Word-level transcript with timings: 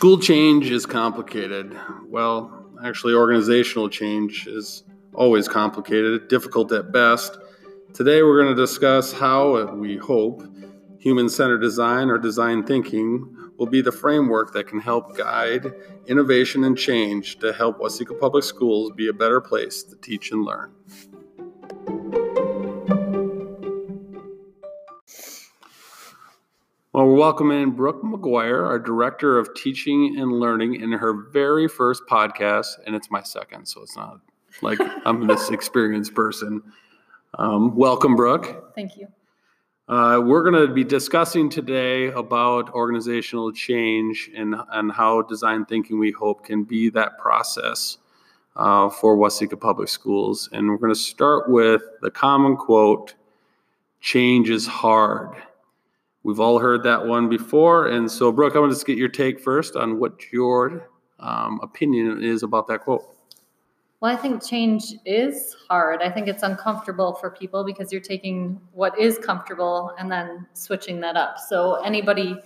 School 0.00 0.18
change 0.18 0.70
is 0.70 0.86
complicated. 0.86 1.78
Well, 2.06 2.64
actually, 2.82 3.12
organizational 3.12 3.90
change 3.90 4.46
is 4.46 4.82
always 5.12 5.46
complicated, 5.46 6.26
difficult 6.28 6.72
at 6.72 6.90
best. 6.90 7.36
Today, 7.92 8.22
we're 8.22 8.42
going 8.42 8.56
to 8.56 8.58
discuss 8.58 9.12
how 9.12 9.56
uh, 9.56 9.74
we 9.74 9.98
hope 9.98 10.42
human 10.98 11.28
centered 11.28 11.58
design 11.58 12.08
or 12.08 12.16
design 12.16 12.64
thinking 12.64 13.30
will 13.58 13.66
be 13.66 13.82
the 13.82 13.92
framework 13.92 14.54
that 14.54 14.66
can 14.66 14.80
help 14.80 15.18
guide 15.18 15.70
innovation 16.06 16.64
and 16.64 16.78
change 16.78 17.38
to 17.40 17.52
help 17.52 17.78
Waseca 17.78 18.18
Public 18.18 18.42
Schools 18.42 18.92
be 18.96 19.08
a 19.08 19.12
better 19.12 19.38
place 19.38 19.82
to 19.82 19.96
teach 19.96 20.32
and 20.32 20.42
learn. 20.46 20.72
Welcoming 27.20 27.70
Brooke 27.72 28.02
McGuire, 28.02 28.66
our 28.66 28.78
Director 28.78 29.38
of 29.38 29.54
Teaching 29.54 30.18
and 30.18 30.32
Learning, 30.32 30.80
in 30.80 30.90
her 30.92 31.12
very 31.30 31.68
first 31.68 32.04
podcast, 32.08 32.78
and 32.86 32.96
it's 32.96 33.10
my 33.10 33.22
second, 33.22 33.66
so 33.66 33.82
it's 33.82 33.94
not 33.94 34.20
like 34.62 34.78
I'm 35.04 35.26
this 35.26 35.50
experienced 35.50 36.14
person. 36.14 36.62
Um, 37.34 37.76
welcome, 37.76 38.16
Brooke. 38.16 38.72
Thank 38.74 38.96
you. 38.96 39.06
Uh, 39.86 40.22
we're 40.24 40.42
going 40.50 40.66
to 40.66 40.72
be 40.72 40.82
discussing 40.82 41.50
today 41.50 42.06
about 42.06 42.72
organizational 42.72 43.52
change 43.52 44.30
and, 44.34 44.54
and 44.72 44.90
how 44.90 45.20
design 45.20 45.66
thinking, 45.66 45.98
we 45.98 46.12
hope, 46.12 46.46
can 46.46 46.64
be 46.64 46.88
that 46.88 47.18
process 47.18 47.98
uh, 48.56 48.88
for 48.88 49.14
Waseca 49.14 49.60
Public 49.60 49.90
Schools. 49.90 50.48
And 50.54 50.70
we're 50.70 50.78
going 50.78 50.94
to 50.94 50.98
start 50.98 51.50
with 51.50 51.82
the 52.00 52.10
common 52.10 52.56
quote 52.56 53.12
change 54.00 54.48
is 54.48 54.66
hard. 54.66 55.36
We've 56.22 56.40
all 56.40 56.58
heard 56.58 56.82
that 56.82 57.06
one 57.06 57.28
before. 57.28 57.88
And 57.88 58.10
so, 58.10 58.30
Brooke, 58.30 58.54
I 58.54 58.58
want 58.58 58.70
to 58.70 58.76
just 58.76 58.86
get 58.86 58.98
your 58.98 59.08
take 59.08 59.40
first 59.40 59.74
on 59.74 59.98
what 59.98 60.32
your 60.32 60.90
um, 61.18 61.60
opinion 61.62 62.22
is 62.22 62.42
about 62.42 62.66
that 62.68 62.80
quote. 62.80 63.04
Well, 64.00 64.12
I 64.12 64.16
think 64.16 64.42
change 64.42 64.94
is 65.04 65.54
hard. 65.68 66.00
I 66.02 66.10
think 66.10 66.26
it's 66.26 66.42
uncomfortable 66.42 67.14
for 67.14 67.30
people 67.30 67.64
because 67.64 67.92
you're 67.92 68.00
taking 68.00 68.58
what 68.72 68.98
is 68.98 69.18
comfortable 69.18 69.92
and 69.98 70.10
then 70.10 70.46
switching 70.54 71.00
that 71.00 71.16
up. 71.16 71.38
So, 71.38 71.74
anybody 71.82 72.36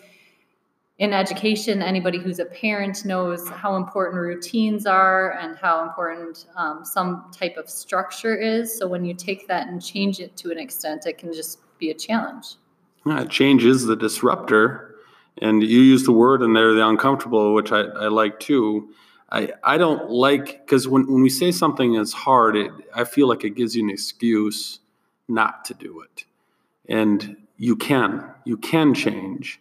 in 0.99 1.13
education, 1.13 1.83
anybody 1.83 2.19
who's 2.19 2.41
a 2.41 2.45
parent 2.45 3.05
knows 3.05 3.49
how 3.49 3.77
important 3.77 4.21
routines 4.21 4.85
are 4.85 5.33
and 5.39 5.57
how 5.57 5.85
important 5.85 6.47
um, 6.57 6.85
some 6.85 7.31
type 7.33 7.57
of 7.57 7.69
structure 7.71 8.37
is. 8.37 8.77
So, 8.77 8.89
when 8.89 9.05
you 9.05 9.15
take 9.15 9.47
that 9.47 9.69
and 9.69 9.85
change 9.85 10.19
it 10.19 10.37
to 10.39 10.51
an 10.51 10.59
extent, 10.59 11.07
it 11.07 11.19
can 11.19 11.33
just 11.33 11.61
be 11.79 11.91
a 11.91 11.95
challenge. 11.95 12.57
Yeah, 13.07 13.25
change 13.25 13.65
is 13.65 13.87
the 13.87 13.97
disruptor. 13.97 14.97
And 15.43 15.63
you 15.63 15.81
use 15.81 16.05
the 16.05 16.13
word 16.13 16.43
in 16.43 16.53
there, 16.53 16.75
the 16.75 16.87
uncomfortable, 16.87 17.55
which 17.55 17.73
I, 17.73 17.81
I 17.81 18.09
like 18.09 18.39
too. 18.39 18.91
I, 19.33 19.53
I 19.65 19.79
don't 19.79 20.09
like, 20.11 20.65
because 20.65 20.87
when, 20.87 21.11
when 21.11 21.23
we 21.23 21.29
say 21.29 21.51
something 21.51 21.95
is 21.95 22.13
hard, 22.13 22.57
it, 22.57 22.71
I 22.95 23.05
feel 23.05 23.29
like 23.29 23.43
it 23.43 23.51
gives 23.51 23.75
you 23.75 23.83
an 23.83 23.91
excuse 23.91 24.79
not 25.27 25.65
to 25.65 25.75
do 25.75 26.03
it. 26.03 26.25
And 26.89 27.37
you 27.57 27.75
can, 27.75 28.31
you 28.45 28.57
can 28.57 28.95
change. 28.95 29.61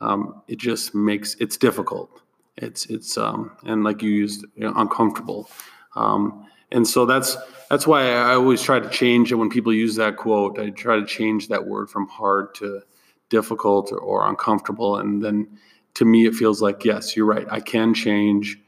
Um, 0.00 0.42
it 0.48 0.58
just 0.58 0.94
makes, 0.94 1.36
it's 1.36 1.56
difficult. 1.56 2.20
It's, 2.56 2.86
it's, 2.86 3.16
um, 3.16 3.52
and 3.64 3.84
like 3.84 4.02
you 4.02 4.10
used, 4.10 4.44
you 4.56 4.64
know, 4.64 4.72
uncomfortable. 4.74 5.48
Um, 5.94 6.46
and 6.72 6.86
so 6.86 7.06
that's 7.06 7.36
that's 7.70 7.86
why 7.86 8.10
I 8.10 8.34
always 8.34 8.62
try 8.62 8.80
to 8.80 8.88
change 8.90 9.32
it 9.32 9.36
when 9.36 9.48
people 9.48 9.72
use 9.72 9.96
that 9.96 10.16
quote. 10.16 10.58
I 10.58 10.70
try 10.70 10.98
to 10.98 11.06
change 11.06 11.48
that 11.48 11.66
word 11.66 11.88
from 11.88 12.06
hard 12.08 12.54
to 12.56 12.82
difficult 13.28 13.90
or, 13.92 13.98
or 13.98 14.28
uncomfortable, 14.28 14.98
and 14.98 15.22
then 15.22 15.48
to 15.94 16.04
me 16.04 16.26
it 16.26 16.34
feels 16.34 16.60
like 16.60 16.84
yes, 16.84 17.16
you're 17.16 17.26
right. 17.26 17.46
I 17.50 17.60
can 17.60 17.94
change, 17.94 18.58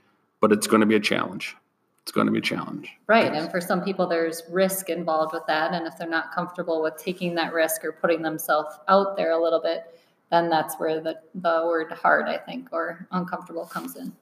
but 0.40 0.52
it's 0.52 0.66
going 0.66 0.80
to 0.80 0.86
be 0.86 0.94
a 0.94 1.00
challenge. 1.00 1.56
It's 2.02 2.12
going 2.12 2.26
to 2.26 2.32
be 2.32 2.38
a 2.38 2.42
challenge. 2.42 2.90
Right, 3.06 3.32
and 3.32 3.50
for 3.50 3.60
some 3.60 3.82
people 3.82 4.06
there's 4.06 4.42
risk 4.50 4.90
involved 4.90 5.32
with 5.32 5.46
that, 5.46 5.72
and 5.72 5.86
if 5.86 5.98
they're 5.98 6.08
not 6.08 6.32
comfortable 6.32 6.82
with 6.82 6.96
taking 6.96 7.34
that 7.36 7.52
risk 7.52 7.84
or 7.84 7.92
putting 7.92 8.22
themselves 8.22 8.76
out 8.88 9.16
there 9.16 9.32
a 9.32 9.42
little 9.42 9.60
bit, 9.60 9.98
then 10.30 10.48
that's 10.48 10.76
where 10.76 11.00
the 11.00 11.18
the 11.34 11.62
word 11.64 11.92
hard, 11.92 12.26
I 12.26 12.38
think, 12.38 12.68
or 12.72 13.06
uncomfortable 13.10 13.66
comes 13.66 13.96
in. 13.96 14.14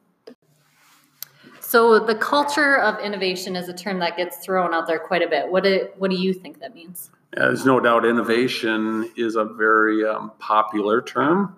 So 1.72 1.98
the 1.98 2.14
culture 2.14 2.76
of 2.76 3.00
innovation 3.00 3.56
is 3.56 3.70
a 3.70 3.72
term 3.72 3.98
that 4.00 4.18
gets 4.18 4.36
thrown 4.36 4.74
out 4.74 4.86
there 4.86 4.98
quite 4.98 5.22
a 5.22 5.26
bit. 5.26 5.50
What 5.50 5.64
do, 5.64 5.88
what 5.96 6.10
do 6.10 6.18
you 6.18 6.34
think 6.34 6.60
that 6.60 6.74
means? 6.74 7.10
Yeah, 7.34 7.44
there's 7.44 7.64
no 7.64 7.80
doubt 7.80 8.04
innovation 8.04 9.10
is 9.16 9.36
a 9.36 9.44
very 9.46 10.04
um, 10.04 10.32
popular 10.38 11.00
term 11.00 11.56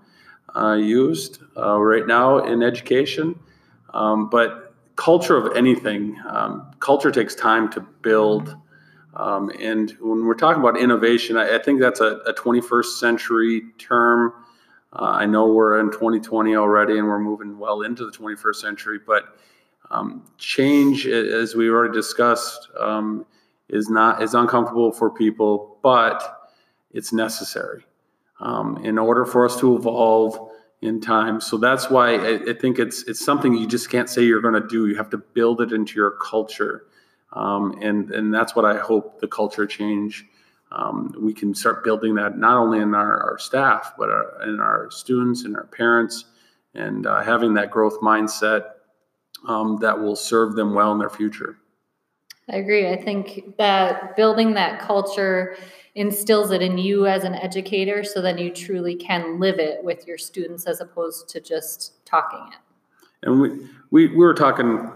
uh, 0.55 0.75
used 0.75 1.41
uh, 1.57 1.81
right 1.81 2.07
now 2.07 2.39
in 2.39 2.63
education. 2.63 3.37
Um, 3.93 4.31
but 4.31 4.73
culture 4.95 5.37
of 5.37 5.57
anything, 5.57 6.17
um, 6.29 6.71
culture 6.79 7.11
takes 7.11 7.35
time 7.35 7.69
to 7.73 7.81
build. 7.81 8.57
Um, 9.15 9.51
and 9.61 9.97
when 10.01 10.27
we're 10.27 10.35
talking 10.35 10.63
about 10.63 10.79
innovation, 10.79 11.37
I, 11.37 11.57
I 11.57 11.59
think 11.61 11.81
that's 11.81 11.99
a, 11.99 12.19
a, 12.19 12.35
21st 12.35 13.01
century 13.01 13.63
term. 13.79 14.33
Uh, 14.93 15.07
I 15.07 15.27
know 15.27 15.49
we're 15.49 15.81
in 15.81 15.91
2020 15.91 16.55
already 16.55 16.99
and 16.99 17.09
we're 17.09 17.19
moving 17.19 17.59
well 17.59 17.83
into 17.83 18.07
the 18.09 18.13
21st 18.13 18.55
century, 18.55 19.01
but 19.05 19.37
um, 19.95 20.25
change, 20.39 21.07
as 21.07 21.55
we 21.55 21.69
already 21.69 21.95
discussed, 21.95 22.69
um, 22.79 23.27
is 23.69 23.89
not 23.89 24.23
is 24.23 24.35
uncomfortable 24.35 24.93
for 24.93 25.11
people, 25.11 25.79
but 25.83 26.51
it's 26.91 27.13
necessary 27.13 27.85
um, 28.41 28.85
in 28.85 28.99
order 28.99 29.25
for 29.25 29.45
us 29.45 29.59
to 29.61 29.77
evolve 29.77 30.51
in 30.83 31.01
time. 31.01 31.41
So 31.41 31.57
that's 31.57 31.91
why 31.91 32.15
I, 32.15 32.51
I 32.51 32.55
think 32.55 32.79
it's 32.79 33.03
it's 33.05 33.25
something 33.25 33.55
you 33.55 33.67
just 33.67 33.91
can't 33.91 34.09
say 34.09 34.25
you're 34.25 34.41
going 34.41 34.61
to 34.61 34.67
do. 34.67 34.87
You 34.87 34.97
have 34.97 35.11
to 35.11 35.19
build 35.19 35.61
it 35.61 35.73
into 35.73 35.95
your 35.95 36.13
culture, 36.13 36.87
um, 37.33 37.79
and 37.81 38.11
and 38.11 38.35
that's 38.35 38.57
what 38.57 38.65
I 38.65 38.79
hope 38.79 39.21
the 39.21 39.29
culture 39.29 39.67
change. 39.67 40.27
Um, 40.73 41.15
we 41.21 41.33
can 41.33 41.55
start 41.55 41.85
building 41.85 42.17
that 42.17 42.37
not 42.37 42.57
only 42.57 42.81
in 42.81 42.97
our, 42.97 43.31
our 43.31 43.39
staff, 43.39 43.93
but 43.97 44.11
our, 44.11 44.43
in 44.43 44.59
our 44.59 44.91
students 44.91 45.45
and 45.45 45.55
our 45.55 45.67
parents, 45.67 46.25
and 46.75 47.07
uh, 47.07 47.23
having 47.23 47.55
that 47.55 47.71
growth 47.71 48.01
mindset 48.01 48.74
um, 49.47 49.79
that 49.81 49.99
will 49.99 50.17
serve 50.17 50.55
them 50.57 50.75
well 50.75 50.93
in 50.93 50.99
their 50.99 51.11
future. 51.11 51.57
I 52.51 52.57
agree. 52.57 52.89
I 52.89 52.97
think 53.03 53.57
that 53.57 54.17
building 54.17 54.55
that 54.55 54.81
culture 54.81 55.57
instills 55.95 56.51
it 56.51 56.61
in 56.61 56.77
you 56.77 57.07
as 57.07 57.25
an 57.25 57.35
educator 57.35 58.05
so 58.05 58.21
that 58.21 58.39
you 58.39 58.51
truly 58.51 58.97
can 58.97 59.39
live 59.39 59.59
it 59.59 59.83
with 59.83 60.07
your 60.07 60.19
students 60.19 60.67
as 60.67 60.81
opposed 60.81 61.29
to 61.31 61.41
just 61.41 62.05
talking 62.05 62.47
it. 62.53 62.59
And 63.23 63.41
we, 63.41 63.49
we, 63.91 64.09
we 64.09 64.17
were 64.17 64.35
talking 64.35 64.91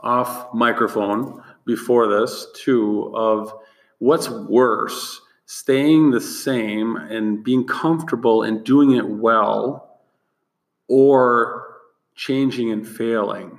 off 0.00 0.52
microphone 0.54 1.42
before 1.64 2.06
this 2.06 2.46
too 2.54 3.10
of 3.16 3.52
what's 3.98 4.28
worse 4.28 5.20
staying 5.46 6.10
the 6.10 6.20
same 6.20 6.96
and 6.96 7.42
being 7.42 7.66
comfortable 7.66 8.42
and 8.42 8.64
doing 8.64 8.92
it 8.92 9.06
well 9.06 10.00
or 10.88 11.78
changing 12.14 12.70
and 12.70 12.86
failing 12.86 13.58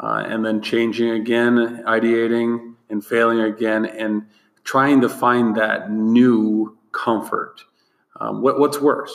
uh, 0.00 0.24
and 0.26 0.44
then 0.44 0.60
changing 0.60 1.10
again, 1.10 1.84
ideating 1.86 2.74
and 2.90 3.04
failing 3.04 3.40
again, 3.40 3.84
and 3.86 4.26
trying 4.64 5.00
to 5.00 5.08
find 5.08 5.56
that 5.56 5.90
new 5.90 6.76
comfort. 6.92 7.64
Um, 8.20 8.42
what, 8.42 8.58
what's 8.58 8.80
worse? 8.80 9.14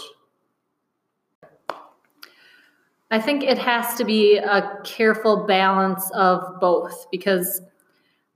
I 3.11 3.19
think 3.19 3.43
it 3.43 3.57
has 3.57 3.95
to 3.95 4.05
be 4.05 4.37
a 4.37 4.77
careful 4.83 5.47
balance 5.47 6.11
of 6.11 6.59
both 6.59 7.07
because 7.11 7.61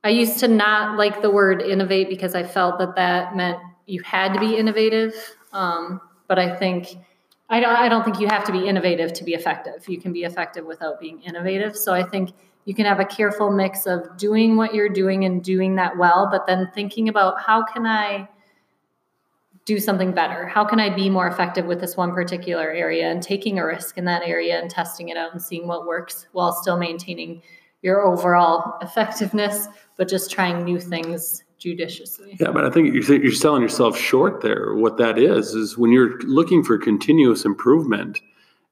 I 0.04 0.10
used 0.10 0.40
to 0.40 0.48
not 0.48 0.98
like 0.98 1.22
the 1.22 1.30
word 1.30 1.62
innovate 1.62 2.10
because 2.10 2.34
I 2.34 2.44
felt 2.44 2.80
that 2.80 2.96
that 2.96 3.36
meant 3.36 3.60
you 3.86 4.02
had 4.02 4.34
to 4.34 4.40
be 4.40 4.58
innovative. 4.58 5.14
Um, 5.52 6.02
but 6.28 6.40
I 6.40 6.56
think 6.56 6.98
I 7.54 7.60
don't, 7.60 7.76
I 7.76 7.88
don't 7.88 8.04
think 8.04 8.20
you 8.20 8.28
have 8.30 8.44
to 8.46 8.52
be 8.52 8.68
innovative 8.68 9.14
to 9.14 9.24
be 9.24 9.36
effective. 9.36 9.88
You 9.88 10.02
can 10.02 10.12
be 10.12 10.24
effective 10.24 10.66
without 10.66 11.00
being 11.00 11.22
innovative. 11.22 11.78
So 11.78 11.94
I 11.94 12.02
think 12.02 12.32
you 12.66 12.74
can 12.74 12.88
have 12.88 13.00
a 13.00 13.06
careful 13.06 13.52
mix 13.52 13.86
of 13.86 14.18
doing 14.18 14.56
what 14.56 14.74
you're 14.74 14.90
doing 14.90 15.26
and 15.26 15.44
doing 15.44 15.76
that 15.76 15.96
well, 15.96 16.28
but 16.32 16.48
then 16.48 16.72
thinking 16.74 17.10
about 17.10 17.40
how 17.40 17.64
can 17.64 17.86
I 17.86 18.28
do 19.66 19.80
something 19.80 20.14
better? 20.14 20.48
How 20.48 20.66
can 20.66 20.80
I 20.80 20.90
be 20.90 21.12
more 21.12 21.28
effective 21.28 21.68
with 21.68 21.80
this 21.80 21.96
one 21.96 22.12
particular 22.12 22.72
area 22.72 23.12
and 23.12 23.22
taking 23.22 23.60
a 23.60 23.66
risk 23.68 24.00
in 24.00 24.06
that 24.06 24.24
area 24.26 24.60
and 24.60 24.68
testing 24.68 25.10
it 25.10 25.18
out 25.18 25.32
and 25.32 25.40
seeing 25.40 25.68
what 25.68 25.86
works 25.86 26.26
while 26.32 26.54
still 26.54 26.78
maintaining 26.78 27.44
your 27.84 28.02
overall 28.02 28.80
effectiveness, 28.82 29.68
but 29.96 30.08
just 30.08 30.32
trying 30.32 30.64
new 30.64 30.80
things 30.80 31.43
judiciously. 31.58 32.38
Yeah, 32.40 32.52
but 32.52 32.66
I 32.66 32.70
think 32.70 32.94
you're, 32.94 33.22
you're 33.22 33.32
selling 33.32 33.62
yourself 33.62 33.98
short 33.98 34.42
there. 34.42 34.74
What 34.76 34.98
that 34.98 35.18
is, 35.18 35.54
is 35.54 35.78
when 35.78 35.92
you're 35.92 36.20
looking 36.22 36.64
for 36.64 36.78
continuous 36.78 37.46
improvement, 37.46 38.22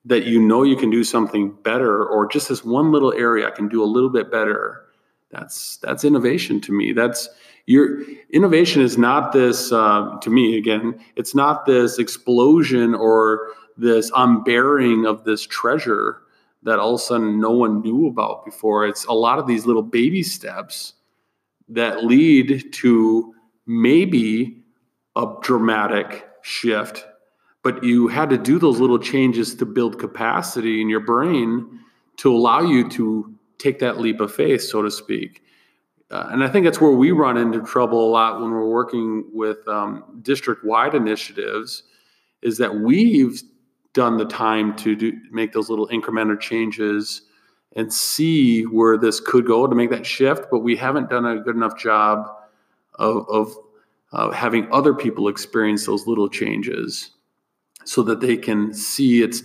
that 0.05 0.25
you 0.25 0.39
know 0.39 0.63
you 0.63 0.75
can 0.75 0.89
do 0.89 1.03
something 1.03 1.51
better, 1.63 2.05
or 2.05 2.27
just 2.27 2.49
this 2.49 2.65
one 2.65 2.91
little 2.91 3.13
area 3.13 3.47
I 3.47 3.51
can 3.51 3.67
do 3.67 3.83
a 3.83 3.85
little 3.85 4.09
bit 4.09 4.31
better. 4.31 4.85
That's 5.29 5.77
that's 5.77 6.03
innovation 6.03 6.59
to 6.61 6.71
me. 6.71 6.91
That's 6.91 7.29
your 7.65 8.01
innovation 8.31 8.81
is 8.81 8.97
not 8.97 9.31
this 9.31 9.71
uh, 9.71 10.17
to 10.21 10.29
me 10.29 10.57
again. 10.57 10.99
It's 11.15 11.35
not 11.35 11.65
this 11.65 11.99
explosion 11.99 12.95
or 12.95 13.49
this 13.77 14.11
unbearing 14.15 15.05
of 15.05 15.23
this 15.23 15.45
treasure 15.45 16.21
that 16.63 16.79
all 16.79 16.95
of 16.95 16.99
a 16.99 17.03
sudden 17.03 17.39
no 17.39 17.51
one 17.51 17.81
knew 17.81 18.07
about 18.07 18.45
before. 18.45 18.85
It's 18.85 19.05
a 19.05 19.13
lot 19.13 19.39
of 19.39 19.47
these 19.47 19.65
little 19.65 19.81
baby 19.81 20.23
steps 20.23 20.93
that 21.71 22.03
lead 22.03 22.73
to 22.73 23.33
maybe 23.65 24.63
a 25.15 25.25
dramatic 25.41 26.27
shift, 26.41 27.05
but 27.63 27.83
you 27.83 28.07
had 28.07 28.29
to 28.29 28.37
do 28.37 28.59
those 28.59 28.79
little 28.79 28.99
changes 28.99 29.55
to 29.55 29.65
build 29.65 29.99
capacity 29.99 30.81
in 30.81 30.89
your 30.89 30.99
brain 30.99 31.79
to 32.17 32.35
allow 32.35 32.61
you 32.61 32.87
to 32.89 33.33
take 33.57 33.79
that 33.79 33.99
leap 33.99 34.19
of 34.19 34.33
faith, 34.33 34.61
so 34.61 34.81
to 34.81 34.91
speak. 34.91 35.43
Uh, 36.09 36.27
and 36.31 36.43
I 36.43 36.49
think 36.49 36.65
that's 36.65 36.81
where 36.81 36.91
we 36.91 37.11
run 37.11 37.37
into 37.37 37.61
trouble 37.61 38.05
a 38.05 38.09
lot 38.09 38.41
when 38.41 38.51
we're 38.51 38.67
working 38.67 39.25
with 39.31 39.65
um, 39.67 40.19
district 40.21 40.65
wide 40.65 40.93
initiatives 40.93 41.83
is 42.41 42.57
that 42.57 42.75
we've 42.75 43.41
done 43.93 44.17
the 44.17 44.25
time 44.25 44.75
to 44.77 44.95
do, 44.95 45.13
make 45.31 45.53
those 45.53 45.69
little 45.69 45.87
incremental 45.87 46.39
changes 46.39 47.21
and 47.75 47.91
see 47.93 48.63
where 48.63 48.97
this 48.97 49.19
could 49.19 49.45
go 49.45 49.65
to 49.65 49.75
make 49.75 49.89
that 49.89 50.05
shift, 50.05 50.45
but 50.51 50.59
we 50.59 50.75
haven't 50.75 51.09
done 51.09 51.25
a 51.25 51.39
good 51.39 51.55
enough 51.55 51.77
job 51.77 52.27
of, 52.95 53.27
of 53.29 53.55
uh, 54.11 54.31
having 54.31 54.71
other 54.71 54.93
people 54.93 55.27
experience 55.27 55.85
those 55.85 56.05
little 56.05 56.27
changes 56.27 57.11
so 57.85 58.03
that 58.03 58.19
they 58.19 58.37
can 58.37 58.73
see 58.73 59.21
it's 59.21 59.43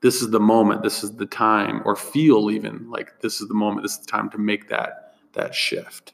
this 0.00 0.22
is 0.22 0.30
the 0.30 0.40
moment, 0.40 0.82
this 0.82 1.02
is 1.02 1.16
the 1.16 1.26
time, 1.26 1.82
or 1.84 1.96
feel 1.96 2.50
even 2.50 2.88
like 2.88 3.20
this 3.20 3.40
is 3.40 3.48
the 3.48 3.54
moment, 3.54 3.82
this 3.82 3.94
is 3.94 4.00
the 4.00 4.10
time 4.10 4.30
to 4.30 4.38
make 4.38 4.68
that 4.68 5.14
that 5.32 5.54
shift. 5.54 6.12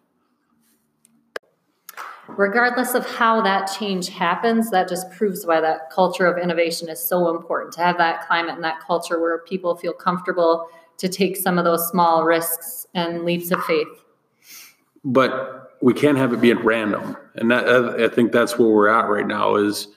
Regardless 2.27 2.95
of 2.95 3.07
how 3.07 3.43
that 3.43 3.67
change 3.67 4.09
happens, 4.09 4.71
that 4.71 4.89
just 4.89 5.11
proves 5.11 5.45
why 5.45 5.61
that 5.61 5.91
culture 5.91 6.27
of 6.27 6.43
innovation 6.43 6.89
is 6.89 7.03
so 7.03 7.29
important 7.29 7.73
to 7.75 7.83
have 7.83 7.99
that 7.99 8.27
climate 8.27 8.55
and 8.55 8.65
that 8.65 8.81
culture 8.81 9.21
where 9.21 9.39
people 9.41 9.77
feel 9.77 9.93
comfortable 9.93 10.69
to 10.99 11.09
take 11.09 11.37
some 11.37 11.59
of 11.59 11.65
those 11.65 11.89
small 11.89 12.25
risks 12.25 12.87
and 12.95 13.25
leaps 13.25 13.51
of 13.51 13.63
faith. 13.65 13.89
But 15.05 15.77
we 15.83 15.93
can't 15.93 16.17
have 16.17 16.33
it 16.33 16.41
be 16.41 16.51
at 16.51 16.65
random, 16.65 17.17
and 17.35 17.51
that 17.51 17.69
uh, 17.69 18.05
I 18.05 18.09
think 18.09 18.33
that's 18.33 18.59
where 18.59 18.69
we're 18.69 18.89
at 18.89 19.09
right 19.09 19.27
now. 19.27 19.57
Is 19.57 19.89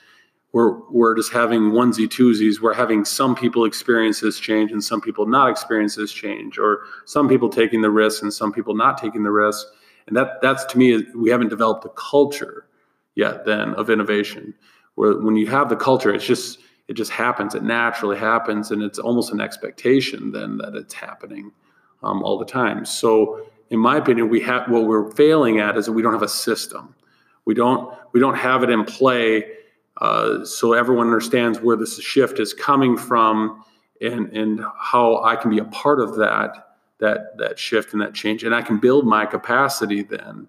we're 0.51 0.79
we're 0.89 1.15
just 1.15 1.31
having 1.31 1.71
onesie 1.71 2.07
twosies. 2.07 2.59
We're 2.59 2.73
having 2.73 3.05
some 3.05 3.35
people 3.35 3.63
experience 3.63 4.19
this 4.19 4.39
change 4.39 4.71
and 4.71 4.83
some 4.83 4.99
people 4.99 5.25
not 5.25 5.49
experience 5.49 5.95
this 5.95 6.11
change, 6.11 6.57
or 6.57 6.81
some 7.05 7.29
people 7.29 7.47
taking 7.47 7.81
the 7.81 7.89
risk 7.89 8.21
and 8.21 8.33
some 8.33 8.51
people 8.51 8.75
not 8.75 8.97
taking 8.97 9.23
the 9.23 9.31
risk 9.31 9.65
and 10.07 10.15
that 10.15 10.41
that's 10.41 10.65
to 10.65 10.77
me 10.77 11.03
we 11.15 11.29
haven't 11.29 11.49
developed 11.49 11.85
a 11.85 11.89
culture 11.89 12.65
yet 13.15 13.45
then 13.45 13.73
of 13.75 13.89
innovation 13.89 14.53
where 14.95 15.19
when 15.19 15.35
you 15.35 15.47
have 15.47 15.69
the 15.69 15.75
culture 15.75 16.13
it's 16.13 16.25
just 16.25 16.59
it 16.87 16.93
just 16.93 17.11
happens. 17.11 17.55
It 17.55 17.63
naturally 17.63 18.17
happens 18.17 18.71
and 18.71 18.81
it's 18.81 18.99
almost 18.99 19.31
an 19.31 19.41
expectation 19.41 20.31
then 20.31 20.57
that 20.57 20.75
it's 20.75 20.93
happening 20.93 21.51
um, 22.03 22.23
all 22.23 22.37
the 22.37 22.45
time. 22.45 22.85
So 22.85 23.45
in 23.69 23.79
my 23.79 23.97
opinion 23.97 24.29
we 24.29 24.39
have 24.41 24.69
what 24.69 24.85
we're 24.85 25.11
failing 25.11 25.59
at 25.59 25.77
is 25.77 25.85
that 25.85 25.93
we 25.93 26.01
don't 26.01 26.13
have 26.13 26.23
a 26.23 26.29
system. 26.29 26.95
We 27.45 27.53
don't 27.53 27.93
we 28.13 28.19
don't 28.19 28.35
have 28.35 28.63
it 28.63 28.69
in 28.69 28.83
play 28.85 29.45
uh, 29.99 30.45
so 30.45 30.73
everyone 30.73 31.07
understands 31.07 31.59
where 31.59 31.75
this 31.75 31.99
shift 31.99 32.39
is 32.39 32.53
coming 32.53 32.95
from 32.97 33.63
and 33.99 34.27
and 34.37 34.61
how 34.79 35.23
i 35.23 35.35
can 35.35 35.49
be 35.49 35.57
a 35.57 35.65
part 35.65 35.99
of 35.99 36.17
that 36.17 36.67
that 36.99 37.37
that 37.37 37.59
shift 37.59 37.93
and 37.93 38.01
that 38.01 38.13
change, 38.13 38.43
and 38.43 38.53
I 38.53 38.61
can 38.61 38.77
build 38.79 39.05
my 39.05 39.25
capacity 39.25 40.03
then 40.03 40.47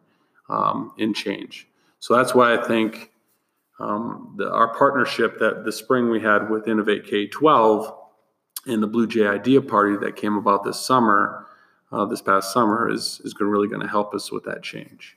um, 0.49 0.93
in 0.99 1.13
change. 1.13 1.69
So 2.01 2.17
that's 2.17 2.35
why 2.35 2.55
I 2.55 2.67
think 2.67 3.13
um, 3.79 4.35
the, 4.37 4.51
our 4.51 4.75
partnership 4.75 5.39
that 5.39 5.65
the 5.65 5.73
spring 5.73 6.11
we 6.11 6.21
had 6.21 6.51
with 6.51 6.67
Innovate 6.67 7.05
K12 7.07 7.95
and 8.67 8.83
the 8.83 8.87
Blue 8.87 9.07
Jay 9.07 9.27
Idea 9.27 9.63
Party 9.63 9.97
that 9.99 10.17
came 10.17 10.37
about 10.37 10.65
this 10.65 10.81
summer, 10.81 11.47
uh, 11.93 12.05
this 12.05 12.21
past 12.21 12.53
summer, 12.53 12.91
is 12.91 13.21
is 13.25 13.35
going 13.35 13.51
really 13.51 13.69
going 13.69 13.81
to 13.81 13.89
help 13.89 14.15
us 14.15 14.33
with 14.33 14.45
that 14.45 14.63
change. 14.63 15.17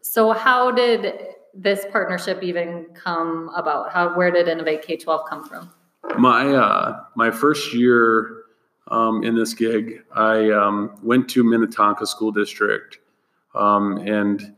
So 0.00 0.32
how 0.32 0.70
did 0.70 1.14
this 1.52 1.84
partnership 1.90 2.42
even 2.42 2.86
come 2.94 3.50
about? 3.56 3.92
How 3.92 4.16
where 4.16 4.30
did 4.30 4.48
Innovate 4.48 4.86
K12 4.86 5.28
come 5.28 5.44
from? 5.44 5.70
My 6.18 6.54
uh, 6.54 7.04
my 7.16 7.30
first 7.32 7.74
year 7.74 8.44
um, 8.88 9.24
in 9.24 9.34
this 9.34 9.54
gig, 9.54 10.04
I 10.14 10.50
um, 10.50 10.98
went 11.02 11.28
to 11.30 11.42
Minnetonka 11.42 12.06
School 12.06 12.30
District, 12.30 12.98
um, 13.54 13.98
and 13.98 14.54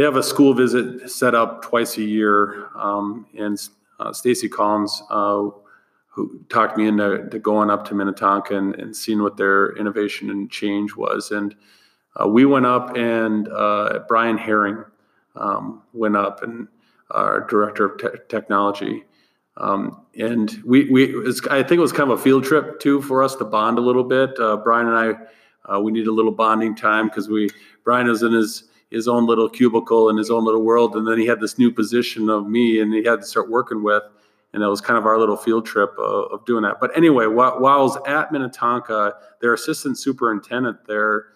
they 0.00 0.06
have 0.06 0.16
a 0.16 0.22
school 0.22 0.54
visit 0.54 1.10
set 1.10 1.34
up 1.34 1.60
twice 1.60 1.98
a 1.98 2.02
year. 2.02 2.70
Um, 2.74 3.26
and 3.36 3.60
uh, 3.98 4.14
Stacy 4.14 4.48
Collins, 4.48 5.02
uh, 5.10 5.48
who 6.06 6.40
talked 6.48 6.78
me 6.78 6.86
into 6.86 7.18
going 7.42 7.68
up 7.68 7.86
to 7.88 7.94
Minnetonka 7.94 8.56
and, 8.56 8.74
and, 8.76 8.96
seeing 8.96 9.22
what 9.22 9.36
their 9.36 9.76
innovation 9.76 10.30
and 10.30 10.50
change 10.50 10.96
was, 10.96 11.32
and 11.32 11.54
uh, 12.16 12.26
we 12.26 12.46
went 12.46 12.64
up, 12.64 12.96
and 12.96 13.46
uh, 13.48 14.00
Brian 14.08 14.38
Herring 14.38 14.82
um, 15.36 15.82
went 15.92 16.16
up, 16.16 16.42
and 16.42 16.66
our 17.10 17.46
director 17.46 17.84
of 17.84 18.00
te- 18.00 18.18
technology 18.28 19.04
um, 19.58 20.00
and 20.18 20.62
we, 20.64 20.88
we 20.88 21.14
I 21.50 21.62
think 21.62 21.72
it 21.72 21.80
was 21.80 21.92
kind 21.92 22.10
of 22.10 22.18
a 22.18 22.22
field 22.22 22.44
trip 22.44 22.80
too 22.80 23.02
for 23.02 23.22
us 23.22 23.34
to 23.36 23.44
bond 23.44 23.76
a 23.76 23.82
little 23.82 24.04
bit. 24.04 24.30
Uh, 24.38 24.56
Brian 24.56 24.88
and 24.88 24.96
I, 24.96 25.72
uh, 25.74 25.80
we 25.80 25.92
need 25.92 26.06
a 26.06 26.12
little 26.12 26.32
bonding 26.32 26.74
time 26.74 27.08
because 27.08 27.28
we 27.28 27.50
Brian 27.84 28.06
was 28.06 28.22
in 28.22 28.32
his 28.32 28.69
his 28.90 29.06
own 29.08 29.26
little 29.26 29.48
cubicle 29.48 30.08
and 30.08 30.18
his 30.18 30.30
own 30.30 30.44
little 30.44 30.62
world, 30.62 30.96
and 30.96 31.06
then 31.06 31.18
he 31.18 31.26
had 31.26 31.40
this 31.40 31.58
new 31.58 31.70
position 31.70 32.28
of 32.28 32.48
me, 32.48 32.80
and 32.80 32.92
he 32.92 33.04
had 33.04 33.20
to 33.20 33.26
start 33.26 33.48
working 33.48 33.82
with, 33.82 34.02
and 34.52 34.62
it 34.62 34.66
was 34.66 34.80
kind 34.80 34.98
of 34.98 35.06
our 35.06 35.18
little 35.18 35.36
field 35.36 35.64
trip 35.64 35.90
uh, 35.98 36.02
of 36.02 36.44
doing 36.44 36.62
that. 36.62 36.80
But 36.80 36.96
anyway, 36.96 37.26
while, 37.26 37.60
while 37.60 37.78
I 37.78 37.82
was 37.82 37.98
at 38.06 38.32
Minnetonka, 38.32 39.14
their 39.40 39.54
assistant 39.54 39.98
superintendent 39.98 40.86
there 40.86 41.26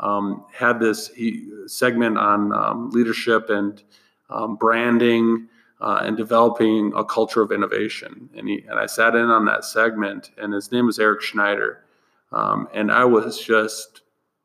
um, 0.00 0.46
had 0.52 0.80
this 0.80 1.08
he, 1.08 1.48
segment 1.66 2.18
on 2.18 2.52
um, 2.52 2.90
leadership 2.90 3.50
and 3.50 3.82
um, 4.30 4.56
branding 4.56 5.48
uh, 5.80 6.00
and 6.02 6.16
developing 6.16 6.92
a 6.96 7.04
culture 7.04 7.42
of 7.42 7.52
innovation. 7.52 8.30
And, 8.36 8.48
he, 8.48 8.64
and 8.68 8.78
I 8.78 8.86
sat 8.86 9.14
in 9.14 9.26
on 9.26 9.44
that 9.46 9.64
segment, 9.64 10.30
and 10.38 10.52
his 10.52 10.72
name 10.72 10.86
was 10.86 10.98
Eric 10.98 11.22
Schneider. 11.22 11.84
Um, 12.30 12.68
and 12.72 12.90
I 12.90 13.04
was 13.04 13.38
just 13.38 14.02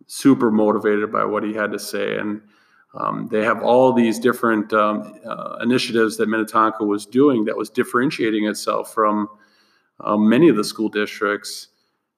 super 0.08 0.52
motivated 0.52 1.12
by 1.12 1.24
what 1.26 1.44
he 1.44 1.54
had 1.54 1.72
to 1.72 1.80
say. 1.80 2.18
And 2.18 2.42
um, 2.98 3.28
they 3.30 3.44
have 3.44 3.62
all 3.62 3.94
these 3.94 4.20
different 4.20 4.74
um, 4.74 5.20
uh, 5.26 5.58
initiatives 5.62 6.18
that 6.18 6.28
Minnetonka 6.28 6.84
was 6.84 7.06
doing 7.06 7.46
that 7.46 7.56
was 7.56 7.70
differentiating 7.70 8.46
itself 8.46 8.94
from 8.94 9.30
uh, 10.00 10.18
many 10.18 10.50
of 10.50 10.56
the 10.56 10.64
school 10.64 10.90
districts 10.90 11.70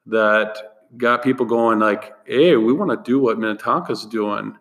that 0.05 0.57
got 0.97 1.21
people 1.21 1.45
going 1.45 1.79
like, 1.79 2.13
hey, 2.25 2.55
we 2.55 2.73
want 2.73 2.91
to 2.91 3.09
do 3.09 3.19
what 3.19 3.37
Minnetonka's 3.37 4.05
doing. 4.05 4.55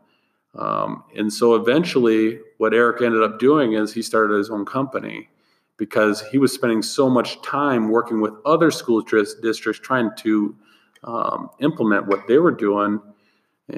Um, 0.55 1.05
and 1.17 1.33
so 1.33 1.55
eventually, 1.55 2.41
what 2.59 2.75
Eric 2.75 3.01
ended 3.01 3.23
up 3.23 3.39
doing 3.39 3.75
is 3.75 3.93
he 3.93 4.03
started 4.03 4.37
his 4.37 4.51
own 4.51 4.67
company 4.67 5.29
because 5.77 6.23
he 6.33 6.39
was 6.39 6.53
spending 6.53 6.83
so 6.83 7.09
much 7.09 7.41
time 7.43 7.91
working 7.91 8.21
with 8.21 8.35
other 8.45 8.71
school 8.73 9.01
districts 9.01 9.81
trying 9.81 10.11
to 10.17 10.57
um, 11.05 11.51
implement 11.61 12.09
what 12.09 12.27
they 12.27 12.39
were 12.39 12.51
doing. 12.51 13.01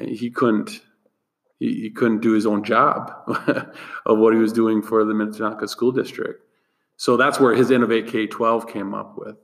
He 0.06 0.30
couldn't. 0.30 0.80
He, 1.60 1.82
he 1.82 1.90
couldn't 1.90 2.20
do 2.20 2.32
his 2.32 2.46
own 2.46 2.64
job 2.64 3.12
of 4.06 4.18
what 4.18 4.34
he 4.34 4.40
was 4.40 4.52
doing 4.52 4.82
for 4.82 5.04
the 5.04 5.14
Minnetonka 5.14 5.68
School 5.68 5.92
District. 5.92 6.42
So 6.96 7.16
that's 7.16 7.38
where 7.38 7.54
his 7.54 7.70
Innovate 7.70 8.08
K 8.08 8.26
12 8.26 8.66
came 8.66 8.92
up 8.92 9.16
with 9.16 9.36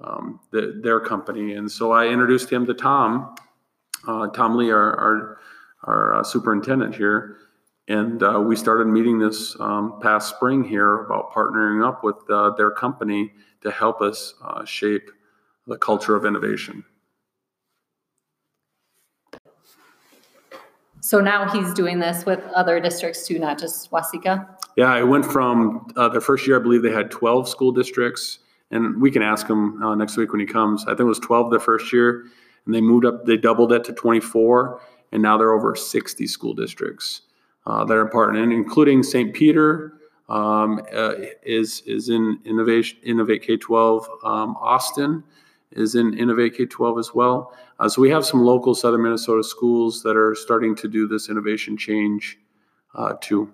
um, 0.00 0.40
the, 0.50 0.78
their 0.82 1.00
company. 1.00 1.54
And 1.54 1.72
so 1.72 1.92
I 1.92 2.08
introduced 2.08 2.50
him 2.50 2.66
to 2.66 2.74
Tom, 2.74 3.34
uh, 4.06 4.26
Tom 4.28 4.56
Lee, 4.56 4.70
our, 4.70 4.98
our 4.98 5.38
our 5.84 6.14
uh, 6.14 6.22
superintendent 6.22 6.94
here. 6.94 7.38
And 7.88 8.22
uh, 8.22 8.40
we 8.40 8.56
started 8.56 8.86
meeting 8.86 9.18
this 9.18 9.58
um, 9.58 9.98
past 10.00 10.34
spring 10.34 10.62
here 10.62 11.04
about 11.04 11.32
partnering 11.32 11.86
up 11.86 12.04
with 12.04 12.16
uh, 12.30 12.50
their 12.56 12.70
company 12.70 13.32
to 13.62 13.70
help 13.70 14.00
us 14.00 14.34
uh, 14.44 14.64
shape 14.64 15.10
the 15.66 15.76
culture 15.76 16.14
of 16.14 16.24
innovation. 16.24 16.84
So 21.02 21.20
now 21.20 21.48
he's 21.48 21.74
doing 21.74 21.98
this 21.98 22.24
with 22.24 22.40
other 22.54 22.80
districts 22.80 23.26
too, 23.26 23.38
not 23.38 23.58
just 23.58 23.90
Waseca. 23.90 24.46
Yeah, 24.76 24.92
I 24.92 25.02
went 25.02 25.26
from 25.26 25.86
uh, 25.96 26.08
the 26.08 26.20
first 26.20 26.46
year, 26.46 26.58
I 26.58 26.62
believe 26.62 26.82
they 26.82 26.92
had 26.92 27.10
12 27.10 27.48
school 27.48 27.72
districts. 27.72 28.38
And 28.70 29.02
we 29.02 29.10
can 29.10 29.20
ask 29.20 29.46
him 29.46 29.82
uh, 29.82 29.94
next 29.94 30.16
week 30.16 30.32
when 30.32 30.40
he 30.40 30.46
comes. 30.46 30.84
I 30.84 30.92
think 30.92 31.00
it 31.00 31.04
was 31.04 31.18
12 31.18 31.50
the 31.50 31.60
first 31.60 31.92
year, 31.92 32.24
and 32.64 32.74
they 32.74 32.80
moved 32.80 33.04
up, 33.04 33.26
they 33.26 33.36
doubled 33.36 33.70
it 33.70 33.84
to 33.84 33.92
24 33.92 34.80
and 35.12 35.22
now 35.22 35.36
they're 35.38 35.52
over 35.52 35.76
60 35.76 36.26
school 36.26 36.54
districts 36.54 37.22
uh, 37.66 37.84
that 37.84 37.96
are 37.96 38.06
part, 38.06 38.34
and 38.34 38.52
including 38.52 39.02
St. 39.02 39.32
Peter 39.32 39.94
um, 40.28 40.80
uh, 40.92 41.12
is 41.42 41.82
is 41.86 42.08
in 42.08 42.40
Innovation 42.44 42.98
Innovate 43.04 43.42
K-12. 43.42 44.06
Um, 44.24 44.56
Austin 44.56 45.22
is 45.76 45.94
in 45.94 46.16
Innovate 46.18 46.56
K-12 46.56 46.98
as 46.98 47.14
well. 47.14 47.54
Uh, 47.78 47.88
so 47.88 48.00
we 48.00 48.10
have 48.10 48.24
some 48.24 48.42
local 48.42 48.74
Southern 48.74 49.02
Minnesota 49.02 49.42
schools 49.42 50.02
that 50.02 50.16
are 50.16 50.34
starting 50.34 50.74
to 50.76 50.88
do 50.88 51.06
this 51.06 51.28
innovation 51.28 51.76
change 51.76 52.38
uh, 52.94 53.14
too. 53.20 53.52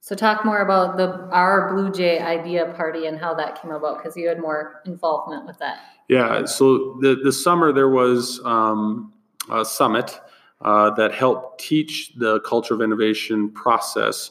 So 0.00 0.14
talk 0.14 0.44
more 0.44 0.62
about 0.62 0.96
the 0.96 1.28
our 1.32 1.72
Blue 1.74 1.92
Jay 1.92 2.18
idea 2.18 2.72
party 2.74 3.06
and 3.06 3.18
how 3.18 3.34
that 3.34 3.60
came 3.60 3.72
about 3.72 3.98
because 3.98 4.16
you 4.16 4.26
had 4.26 4.40
more 4.40 4.80
involvement 4.86 5.46
with 5.46 5.58
that. 5.58 5.80
Yeah, 6.08 6.46
so 6.46 6.96
the 7.02 7.16
the 7.22 7.32
summer 7.32 7.72
there 7.72 7.90
was 7.90 8.40
um, 8.44 9.12
a 9.50 9.66
summit 9.66 10.18
uh, 10.62 10.90
that 10.94 11.12
helped 11.12 11.60
teach 11.60 12.14
the 12.16 12.40
culture 12.40 12.72
of 12.72 12.80
innovation 12.80 13.50
process 13.50 14.30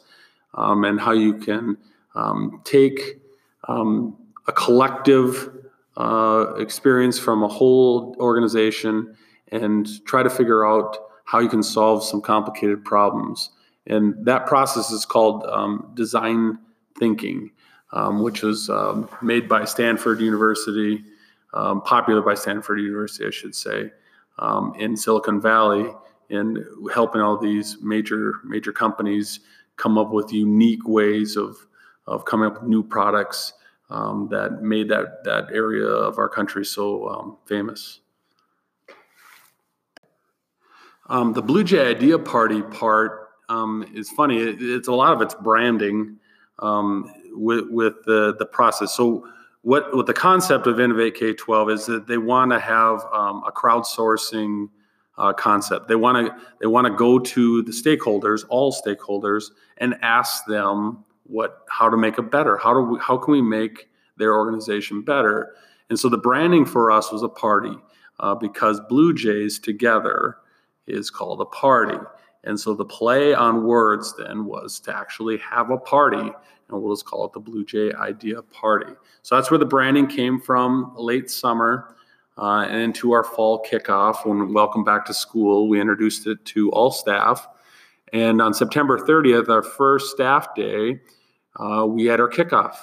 um, 0.56 0.84
and 0.84 1.00
how 1.00 1.12
you 1.12 1.36
can 1.36 1.78
um, 2.16 2.60
take 2.64 3.22
um, 3.68 4.18
a 4.48 4.52
collective 4.52 5.52
uh, 5.98 6.54
experience 6.58 7.18
from 7.18 7.44
a 7.44 7.48
whole 7.48 8.16
organization 8.20 9.16
and 9.51 10.06
try 10.06 10.22
to 10.22 10.30
figure 10.30 10.66
out 10.66 10.98
how 11.25 11.39
you 11.39 11.50
can 11.50 11.63
solve 11.63 12.04
some 12.04 12.22
complicated 12.22 12.86
problems. 12.86 13.50
And 13.88 14.13
that 14.25 14.46
process 14.46 14.92
is 14.92 15.06
called 15.06 15.44
um, 15.46 15.92
design 15.96 16.60
thinking, 17.00 17.50
um, 17.94 18.22
which 18.22 18.44
was 18.44 18.70
um, 18.70 19.10
made 19.24 19.50
by 19.50 19.66
Stanford 19.66 20.20
University, 20.22 21.04
um, 21.54 21.82
popular 21.82 22.22
by 22.22 22.36
Stanford 22.36 22.80
University, 22.80 23.25
I 23.25 23.32
should 23.32 23.56
say, 23.56 23.92
um, 24.38 24.74
in 24.77 24.96
Silicon 24.96 25.42
Valley, 25.42 25.89
in 26.30 26.63
helping 26.94 27.22
all 27.22 27.38
these 27.38 27.77
major 27.82 28.34
major 28.44 28.72
companies 28.72 29.39
come 29.77 29.98
up 29.98 30.12
with 30.12 30.32
unique 30.32 30.88
ways 30.88 31.38
of 31.38 31.56
of 32.06 32.25
coming 32.25 32.48
up 32.48 32.62
with 32.62 32.70
new 32.70 32.84
products 32.84 33.54
um, 33.89 34.27
that 34.32 34.62
made 34.62 34.89
that 34.89 35.24
that 35.24 35.48
area 35.51 35.88
of 35.88 36.17
our 36.17 36.29
country 36.29 36.65
so 36.65 37.39
famous. 37.46 38.00
Um, 41.10 41.34
the 41.34 41.41
Blue 41.41 41.63
Jay 41.63 41.89
Idea 41.89 42.20
Party 42.20 42.62
part 42.62 43.29
um, 43.50 43.86
is 43.94 44.10
funny. 44.10 44.39
It, 44.39 44.58
it's 44.60 44.88
a 44.88 44.94
lot 44.94 45.13
of 45.13 45.22
it's 45.22 45.34
branding 45.36 46.17
um, 46.60 47.12
with, 47.32 47.65
with 47.70 48.03
the, 48.06 48.36
the 48.38 48.46
process. 48.46 48.94
So 48.94 49.27
what, 49.62 49.96
what 49.96 50.06
the 50.06 50.13
concept 50.13 50.67
of 50.67 50.79
Innovate 50.79 51.15
K-12 51.15 51.74
is 51.74 51.86
that 51.86 52.08
they 52.08 52.17
want 52.17 52.51
to 52.51 52.60
have 52.60 53.06
um, 53.13 53.44
a 53.48 53.51
crowdsourcing 53.51 54.70
uh, 55.17 55.34
concept. 55.34 55.88
They 55.88 55.96
want 55.96 56.27
to 56.27 56.36
they 56.60 56.67
want 56.67 56.86
to 56.86 56.94
go 56.94 57.17
to 57.17 57.63
the 57.63 57.72
stakeholders, 57.72 58.46
all 58.50 58.72
stakeholders, 58.72 59.46
and 59.79 59.96
ask 60.03 60.46
them 60.46 61.03
what 61.28 61.66
how 61.70 61.90
to 61.90 61.98
make 61.98 62.18
it 62.18 62.32
better. 62.32 62.58
How 62.58 62.74
do 62.74 62.82
we, 62.82 63.00
how 63.00 63.18
can 63.18 63.32
we 63.32 63.42
make 63.42 63.90
their 64.18 64.36
organization 64.36 65.02
better? 65.02 65.54
And 65.90 66.00
so 66.00 66.10
the 66.10 66.18
branding 66.18 66.66
for 66.66 66.92
us 66.92 67.12
was 67.12 67.24
a 67.24 67.30
party 67.30 67.76
uh, 68.20 68.36
because 68.36 68.80
Blue 68.90 69.14
Jays 69.14 69.60
together 69.60 70.38
is 70.88 71.10
called 71.10 71.42
a 71.42 71.46
party. 71.46 71.98
And 72.44 72.60
so 72.60 72.74
the 72.74 72.86
play 72.86 73.34
on 73.34 73.66
words 73.66 74.16
then 74.18 74.46
was 74.46 74.80
to 74.82 74.96
actually 74.96 75.38
have 75.38 75.70
a 75.70 75.78
party, 75.78 76.18
and 76.18 76.34
we'll 76.82 76.96
just 76.96 77.06
call 77.06 77.26
it 77.26 77.34
the 77.34 77.40
Blue 77.40 77.66
Jay 77.66 77.92
Idea 77.94 78.42
Party. 78.42 78.94
So 79.22 79.36
that's 79.36 79.52
where 79.52 79.58
the 79.58 79.66
branding 79.66 80.08
came 80.08 80.40
from 80.40 80.94
late 80.96 81.30
summer 81.30 81.96
uh, 82.38 82.66
and 82.70 82.78
into 82.78 83.12
our 83.12 83.24
fall 83.24 83.66
kickoff 83.70 84.26
when 84.26 84.54
Welcome 84.54 84.84
Back 84.84 85.06
to 85.08 85.14
School. 85.14 85.68
We 85.68 85.82
introduced 85.82 86.28
it 86.28 86.44
to 86.46 86.70
all 86.72 86.92
staff. 86.92 87.48
And 88.14 88.42
on 88.42 88.54
September 88.54 88.98
30th, 88.98 89.50
our 89.50 89.64
first 89.64 90.12
staff 90.12 90.56
day, 90.56 91.02
uh, 91.58 91.86
we 91.86 92.06
had 92.06 92.20
our 92.20 92.30
kickoff, 92.30 92.76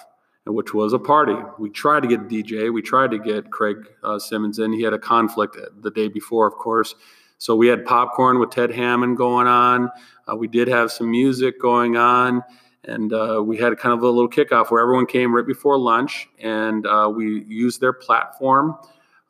which 0.46 0.74
was 0.74 0.92
a 0.92 0.98
party. 0.98 1.36
We 1.58 1.70
tried 1.70 2.00
to 2.00 2.08
get 2.08 2.28
DJ, 2.28 2.72
we 2.72 2.82
tried 2.82 3.10
to 3.12 3.18
get 3.18 3.50
Craig 3.50 3.76
uh, 4.02 4.18
Simmons 4.18 4.58
in. 4.58 4.72
He 4.72 4.82
had 4.82 4.92
a 4.92 4.98
conflict 4.98 5.56
the 5.80 5.90
day 5.90 6.08
before, 6.08 6.46
of 6.46 6.54
course. 6.54 6.94
So 7.38 7.56
we 7.56 7.66
had 7.66 7.84
popcorn 7.84 8.38
with 8.38 8.50
Ted 8.50 8.70
Hammond 8.70 9.16
going 9.16 9.46
on. 9.46 9.90
Uh, 10.30 10.36
we 10.36 10.48
did 10.48 10.68
have 10.68 10.90
some 10.90 11.10
music 11.10 11.60
going 11.60 11.96
on. 11.96 12.42
And 12.84 13.12
uh, 13.12 13.42
we 13.44 13.56
had 13.56 13.76
kind 13.78 13.94
of 13.94 14.02
a 14.02 14.08
little 14.08 14.28
kickoff 14.28 14.70
where 14.70 14.80
everyone 14.80 15.06
came 15.06 15.34
right 15.34 15.46
before 15.46 15.78
lunch 15.78 16.28
and 16.38 16.86
uh, 16.86 17.10
we 17.14 17.42
used 17.44 17.80
their 17.80 17.94
platform 17.94 18.76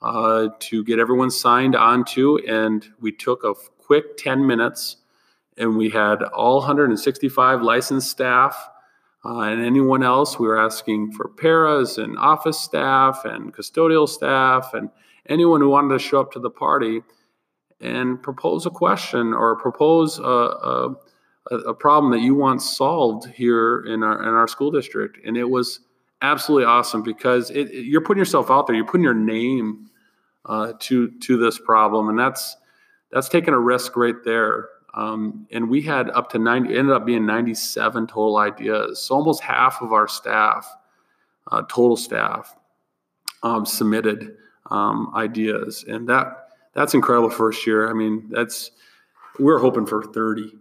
uh, 0.03 0.49
to 0.59 0.83
get 0.85 0.99
everyone 0.99 1.31
signed 1.31 1.77
onto. 1.77 2.39
And 2.49 2.85
we 3.01 3.13
took 3.13 3.45
a 3.45 3.55
quick 3.79 4.17
10 4.17 4.45
minutes 4.45 4.97
and 5.57 5.77
we 5.77 5.89
had 5.89 6.23
all 6.23 6.59
165 6.59 7.63
licensed 7.63 8.11
staff 8.11 8.71
uh, 9.25 9.41
and 9.41 9.65
anyone 9.65 10.03
else. 10.03 10.39
We 10.39 10.47
were 10.47 10.59
asking 10.59 11.13
for 11.13 11.29
paras 11.29 11.99
and 11.99 12.19
office 12.19 12.61
staff 12.61 13.25
and 13.25 13.55
custodial 13.55 14.09
staff 14.09 14.75
and 14.75 14.91
anyone 15.29 15.61
who 15.61 15.69
wanted 15.69 15.95
to 15.95 15.99
show 15.99 16.21
up 16.21 16.33
to 16.33 16.39
the 16.39 16.51
party 16.51 17.03
and 17.81 18.23
propose 18.23 18.67
a 18.67 18.71
question 18.71 19.33
or 19.33 19.57
propose 19.57 20.19
a, 20.19 20.23
a, 20.23 20.97
a, 21.51 21.75
problem 21.75 22.13
that 22.13 22.21
you 22.21 22.35
want 22.35 22.63
solved 22.63 23.29
here 23.31 23.85
in 23.87 24.03
our 24.03 24.23
in 24.23 24.29
our 24.29 24.49
school 24.49 24.71
district. 24.71 25.19
And 25.25 25.37
it 25.37 25.49
was 25.49 25.81
absolutely 26.23 26.67
awesome 26.67 27.03
because 27.03 27.51
it, 27.51 27.71
it, 27.71 27.85
you're 27.85 28.01
putting 28.01 28.21
yourself 28.21 28.51
out 28.51 28.67
there. 28.67 28.77
You're 28.77 28.87
putting 28.87 29.05
your 29.05 29.15
name 29.15 29.91
uh, 30.47 30.73
to 30.81 31.11
to 31.11 31.37
this 31.37 31.59
problem, 31.59 32.09
and 32.09 32.19
that's 32.19 32.57
that's 33.11 33.29
taking 33.29 33.55
a 33.55 33.61
risk 33.61 33.97
right 33.97 34.17
there. 34.25 34.69
Um, 34.97 35.47
and 35.51 35.69
we 35.69 35.83
had 35.83 36.11
up 36.11 36.31
to 36.31 36.39
90, 36.39 36.77
ended 36.77 36.95
up 36.95 37.05
being 37.05 37.27
97 37.27 38.07
total 38.07 38.37
ideas. 38.37 39.01
So 39.01 39.15
almost 39.17 39.43
half 39.43 39.83
of 39.83 39.93
our 39.93 40.07
staff, 40.07 40.73
uh, 41.51 41.63
total 41.63 41.97
staff, 41.97 42.57
um, 43.43 43.67
submitted 43.67 44.37
um, 44.71 45.13
ideas, 45.15 45.85
and 45.87 46.09
that 46.09 46.49
that's 46.73 46.95
incredible 46.95 47.31
first 47.31 47.67
year. 47.67 47.91
I 47.91 47.93
mean, 47.93 48.29
that's 48.31 48.71
we 49.39 49.53
are 49.53 49.59
hoping 49.59 49.87
for 49.87 50.03
30, 50.03 50.53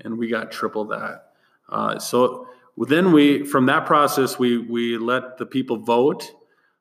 and 0.00 0.18
we 0.18 0.28
got 0.28 0.50
triple 0.50 0.84
that. 0.86 1.32
Uh, 1.68 1.98
so 1.98 2.48
then 2.76 3.12
we, 3.12 3.44
from 3.44 3.66
that 3.66 3.86
process, 3.86 4.38
we 4.38 4.58
we 4.58 4.98
let 4.98 5.38
the 5.38 5.46
people 5.46 5.76
vote 5.76 6.32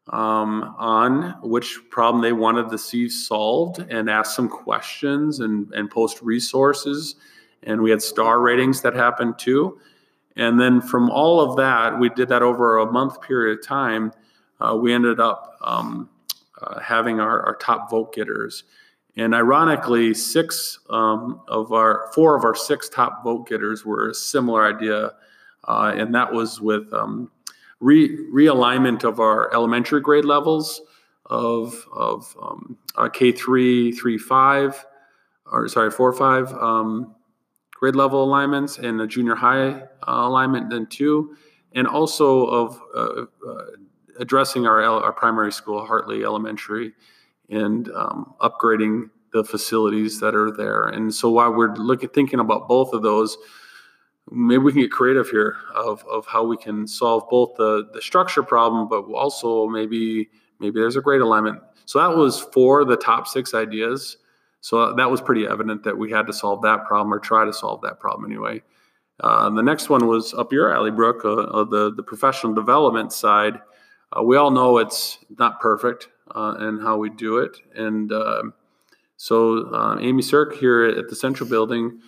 um, 0.09 0.75
on 0.77 1.35
which 1.41 1.79
problem 1.89 2.21
they 2.21 2.33
wanted 2.33 2.69
to 2.69 2.77
see 2.77 3.07
solved, 3.09 3.79
and 3.89 4.09
ask 4.09 4.35
some 4.35 4.49
questions 4.49 5.39
and 5.39 5.71
and 5.73 5.89
post 5.89 6.21
resources, 6.21 7.15
and 7.63 7.81
we 7.81 7.89
had 7.89 8.01
star 8.01 8.39
ratings 8.39 8.81
that 8.81 8.93
happened 8.93 9.37
too. 9.37 9.79
And 10.35 10.59
then 10.59 10.81
from 10.81 11.09
all 11.09 11.41
of 11.41 11.57
that, 11.57 11.99
we 11.99 12.09
did 12.09 12.29
that 12.29 12.41
over 12.41 12.79
a 12.79 12.91
month 12.91 13.21
period 13.21 13.59
of 13.59 13.65
time. 13.65 14.13
Uh, 14.59 14.75
we 14.75 14.93
ended 14.93 15.19
up 15.19 15.57
um, 15.61 16.09
uh, 16.61 16.79
having 16.79 17.19
our, 17.19 17.41
our 17.43 17.55
top 17.55 17.89
vote 17.89 18.13
getters. 18.13 18.63
And 19.17 19.35
ironically, 19.35 20.13
six 20.13 20.79
um, 20.89 21.41
of 21.47 21.73
our 21.73 22.09
four 22.13 22.37
of 22.37 22.45
our 22.45 22.55
six 22.55 22.87
top 22.87 23.23
vote 23.23 23.47
getters 23.47 23.85
were 23.85 24.09
a 24.09 24.13
similar 24.13 24.65
idea, 24.65 25.11
uh, 25.65 25.93
and 25.95 26.15
that 26.15 26.31
was 26.31 26.61
with 26.61 26.93
um, 26.93 27.29
re- 27.81 28.17
realignment 28.31 29.03
of 29.03 29.19
our 29.19 29.53
elementary 29.53 29.99
grade 29.99 30.23
levels 30.23 30.81
of 31.25 31.85
of 31.91 32.33
um, 32.41 32.77
uh, 32.95 33.09
K 33.09 33.33
three, 33.33 33.91
three, 33.91 34.17
five, 34.17 34.85
or 35.51 35.67
sorry, 35.67 35.91
four, 35.91 36.13
five 36.13 36.53
um, 36.53 37.13
grade 37.73 37.95
level 37.95 38.23
alignments, 38.23 38.77
and 38.77 38.97
the 38.97 39.07
junior 39.07 39.35
high 39.35 39.71
uh, 39.71 39.85
alignment 40.07 40.69
then 40.69 40.87
two, 40.87 41.35
and 41.73 41.85
also 41.85 42.45
of 42.45 42.81
uh, 42.95 43.25
uh, 43.49 43.65
addressing 44.19 44.65
our 44.65 44.81
our 44.81 45.11
primary 45.11 45.51
school, 45.51 45.85
Hartley 45.85 46.23
Elementary 46.23 46.93
and 47.51 47.89
um, 47.91 48.33
upgrading 48.39 49.09
the 49.33 49.43
facilities 49.43 50.19
that 50.19 50.33
are 50.33 50.51
there. 50.51 50.87
And 50.87 51.13
so 51.13 51.29
while 51.29 51.53
we're 51.53 51.75
looking 51.75 52.09
thinking 52.09 52.39
about 52.39 52.67
both 52.67 52.93
of 52.93 53.01
those, 53.01 53.37
maybe 54.29 54.59
we 54.59 54.71
can 54.71 54.81
get 54.81 54.91
creative 54.91 55.29
here 55.29 55.57
of, 55.73 56.03
of 56.09 56.25
how 56.27 56.45
we 56.45 56.57
can 56.57 56.87
solve 56.87 57.23
both 57.29 57.55
the, 57.55 57.89
the 57.93 58.01
structure 58.01 58.43
problem, 58.43 58.87
but 58.87 59.03
also 59.13 59.67
maybe 59.67 60.29
maybe 60.59 60.79
there's 60.79 60.95
a 60.95 61.01
great 61.01 61.21
alignment. 61.21 61.59
So 61.85 61.99
that 61.99 62.15
was 62.15 62.39
for 62.39 62.85
the 62.85 62.95
top 62.95 63.27
six 63.27 63.53
ideas. 63.53 64.17
So 64.61 64.93
that 64.93 65.09
was 65.09 65.21
pretty 65.21 65.47
evident 65.47 65.83
that 65.83 65.97
we 65.97 66.11
had 66.11 66.27
to 66.27 66.33
solve 66.33 66.61
that 66.61 66.85
problem 66.85 67.11
or 67.11 67.19
try 67.19 67.45
to 67.45 67.53
solve 67.53 67.81
that 67.81 67.99
problem 67.99 68.29
anyway. 68.29 68.61
Uh, 69.19 69.49
the 69.49 69.63
next 69.63 69.89
one 69.89 70.07
was 70.07 70.33
up 70.33 70.53
your 70.53 70.73
alley, 70.73 70.91
Brooke, 70.91 71.25
uh, 71.25 71.33
uh, 71.33 71.63
the, 71.63 71.93
the 71.93 72.03
professional 72.03 72.53
development 72.53 73.11
side. 73.11 73.59
Uh, 74.15 74.23
we 74.23 74.37
all 74.37 74.51
know 74.51 74.77
it's 74.77 75.17
not 75.37 75.59
perfect 75.59 76.09
uh, 76.35 76.55
and 76.59 76.81
how 76.81 76.97
we 76.97 77.09
do 77.09 77.37
it. 77.37 77.57
And 77.75 78.11
uh, 78.11 78.43
so 79.17 79.65
uh, 79.73 79.97
Amy 79.99 80.21
Cirk 80.21 80.55
here 80.55 80.85
at 80.85 81.09
the 81.09 81.15
Central 81.15 81.49
Building 81.49 81.99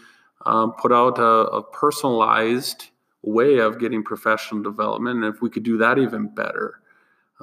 um, 0.45 0.73
put 0.73 0.91
out 0.91 1.17
a, 1.17 1.23
a, 1.23 1.63
personalized 1.63 2.89
way 3.21 3.59
of 3.59 3.79
getting 3.79 4.03
professional 4.03 4.62
development. 4.62 5.23
And 5.23 5.33
if 5.33 5.41
we 5.41 5.50
could 5.50 5.63
do 5.63 5.77
that 5.77 5.97
even 5.97 6.27
better, 6.27 6.81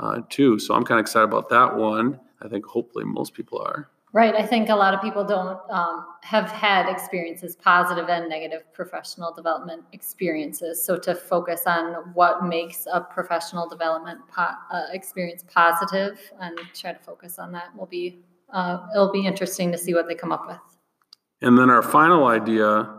uh, 0.01 0.23
too. 0.29 0.59
So 0.59 0.75
I'm 0.75 0.85
kind 0.85 0.99
of 0.99 1.05
excited 1.05 1.25
about 1.25 1.49
that 1.51 1.77
one. 1.77 2.19
I 2.43 2.49
think 2.49 2.65
hopefully 2.65 3.05
most 3.05 3.35
people 3.35 3.59
are. 3.59 3.89
Right. 4.13 4.35
I 4.35 4.45
think 4.45 4.71
a 4.71 4.75
lot 4.75 4.93
of 4.93 5.01
people 5.01 5.25
don't 5.25 5.61
um, 5.71 6.05
have 6.23 6.51
had 6.51 6.91
experiences, 6.91 7.55
positive 7.55 8.09
and 8.09 8.29
negative 8.29 8.63
professional 8.73 9.33
development 9.33 9.85
experiences. 9.93 10.83
So 10.83 10.99
to 10.99 11.15
focus 11.15 11.63
on 11.67 12.13
what 12.15 12.45
makes 12.45 12.89
a 12.93 13.01
professional 13.01 13.69
development 13.69 14.19
po- 14.29 14.57
uh, 14.73 14.87
experience 14.93 15.45
positive 15.47 16.19
and 16.41 16.59
try 16.75 16.93
to 16.93 16.99
focus 16.99 17.39
on 17.39 17.53
that 17.53 17.77
will 17.77 17.87
be 17.87 18.19
uh, 18.53 18.85
it'll 18.93 19.13
be 19.13 19.25
interesting 19.25 19.71
to 19.71 19.79
see 19.79 19.95
what 19.95 20.09
they 20.09 20.15
come 20.17 20.33
up 20.33 20.45
with. 20.49 20.70
And 21.43 21.59
then 21.59 21.71
our 21.71 21.83
final 21.83 22.27
idea 22.27 22.91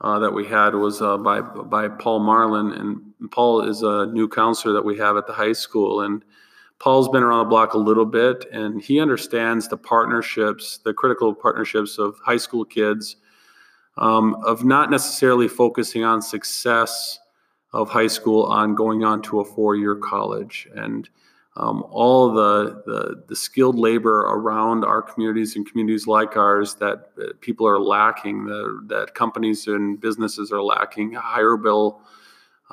uh, 0.00 0.18
that 0.18 0.32
we 0.32 0.46
had 0.46 0.74
was 0.74 1.00
uh, 1.00 1.16
by 1.18 1.40
by 1.40 1.88
Paul 1.88 2.20
Marlin, 2.20 2.72
and 2.72 3.30
Paul 3.30 3.62
is 3.62 3.82
a 3.82 4.06
new 4.06 4.28
counselor 4.28 4.74
that 4.74 4.84
we 4.84 4.98
have 4.98 5.16
at 5.16 5.26
the 5.26 5.32
high 5.32 5.52
school, 5.52 6.00
and 6.00 6.24
Paul's 6.78 7.08
been 7.08 7.22
around 7.22 7.44
the 7.44 7.50
block 7.50 7.74
a 7.74 7.78
little 7.78 8.06
bit, 8.06 8.44
and 8.50 8.82
he 8.82 8.98
understands 8.98 9.68
the 9.68 9.76
partnerships, 9.76 10.78
the 10.78 10.92
critical 10.92 11.32
partnerships 11.32 11.98
of 11.98 12.18
high 12.24 12.38
school 12.38 12.64
kids, 12.64 13.16
um, 13.96 14.34
of 14.44 14.64
not 14.64 14.90
necessarily 14.90 15.46
focusing 15.46 16.02
on 16.02 16.20
success 16.20 17.20
of 17.72 17.88
high 17.88 18.08
school 18.08 18.44
on 18.44 18.74
going 18.74 19.04
on 19.04 19.22
to 19.22 19.40
a 19.40 19.44
four-year 19.44 19.94
college. 19.94 20.68
And 20.74 21.08
um, 21.56 21.84
all 21.90 22.32
the, 22.32 22.82
the, 22.86 23.22
the 23.28 23.36
skilled 23.36 23.78
labor 23.78 24.20
around 24.20 24.84
our 24.84 25.02
communities 25.02 25.56
and 25.56 25.68
communities 25.68 26.06
like 26.06 26.36
ours 26.36 26.76
that 26.76 27.10
people 27.40 27.68
are 27.68 27.78
lacking, 27.78 28.46
the, 28.46 28.82
that 28.86 29.14
companies 29.14 29.66
and 29.66 30.00
businesses 30.00 30.50
are 30.50 30.62
lacking, 30.62 31.12
higher 31.12 31.56
bill, 31.56 32.00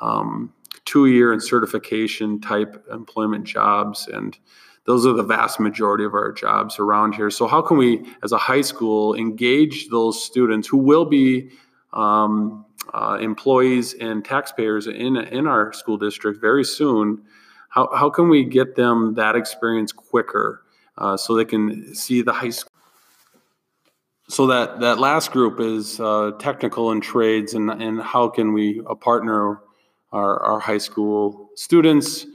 um, 0.00 0.52
two-year 0.86 1.32
and 1.32 1.42
certification 1.42 2.40
type 2.40 2.84
employment 2.90 3.44
jobs, 3.44 4.08
and 4.08 4.38
those 4.86 5.04
are 5.04 5.12
the 5.12 5.22
vast 5.22 5.60
majority 5.60 6.04
of 6.04 6.14
our 6.14 6.32
jobs 6.32 6.78
around 6.78 7.14
here. 7.14 7.30
So 7.30 7.46
how 7.46 7.60
can 7.60 7.76
we, 7.76 8.06
as 8.22 8.32
a 8.32 8.38
high 8.38 8.62
school, 8.62 9.14
engage 9.14 9.88
those 9.90 10.24
students 10.24 10.66
who 10.66 10.78
will 10.78 11.04
be 11.04 11.50
um, 11.92 12.64
uh, 12.94 13.18
employees 13.20 13.94
and 14.00 14.24
taxpayers 14.24 14.86
in 14.86 15.16
in 15.16 15.46
our 15.46 15.72
school 15.74 15.98
district 15.98 16.40
very 16.40 16.64
soon? 16.64 17.22
How, 17.70 17.88
how 17.94 18.10
can 18.10 18.28
we 18.28 18.44
get 18.44 18.76
them 18.76 19.14
that 19.14 19.34
experience 19.36 19.92
quicker 19.92 20.62
uh, 20.98 21.16
so 21.16 21.34
they 21.34 21.44
can 21.44 21.94
see 21.94 22.20
the 22.20 22.32
high 22.32 22.50
school 22.50 22.70
so 24.28 24.46
that 24.46 24.78
that 24.80 24.98
last 24.98 25.32
group 25.32 25.58
is 25.58 25.98
uh, 25.98 26.32
technical 26.38 26.92
and 26.92 27.02
trades 27.02 27.54
and 27.54 27.70
and 27.70 28.00
how 28.00 28.28
can 28.28 28.52
we 28.52 28.80
uh, 28.88 28.94
partner 28.94 29.60
our, 30.12 30.40
our 30.42 30.60
high 30.60 30.78
school 30.78 31.50
students 31.54 32.26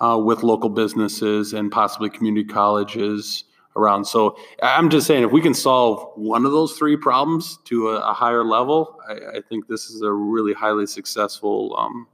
uh, 0.00 0.18
with 0.18 0.42
local 0.42 0.68
businesses 0.68 1.52
and 1.52 1.70
possibly 1.70 2.10
community 2.10 2.46
colleges 2.46 3.44
around? 3.76 4.04
So 4.04 4.36
i'm 4.62 4.90
just 4.90 5.06
saying 5.06 5.24
if 5.24 5.32
we 5.32 5.40
can 5.40 5.54
solve 5.54 6.10
one 6.16 6.44
of 6.46 6.52
those 6.52 6.72
three 6.72 6.96
problems 6.96 7.58
to 7.66 7.90
a, 7.90 8.10
a 8.10 8.12
higher 8.12 8.44
level 8.44 8.98
I, 9.08 9.38
I, 9.38 9.40
think 9.48 9.66
this 9.66 9.90
is 9.90 10.02
a 10.02 10.12
really 10.12 10.54
highly 10.54 10.86
successful 10.86 11.74
um, 11.76 12.06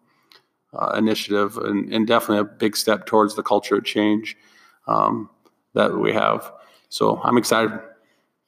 uh, 0.73 0.95
initiative 0.97 1.57
and, 1.59 1.93
and, 1.93 2.07
definitely 2.07 2.39
a 2.39 2.45
big 2.45 2.77
step 2.77 3.07
towards 3.07 3.35
the 3.35 3.43
culture 3.43 3.77
of 3.77 3.85
change 3.85 4.37
um, 4.87 5.29
that 5.75 5.97
we 5.97 6.13
have. 6.13 6.53
So 6.89 7.21
I'm 7.23 7.37
excited. 7.37 7.73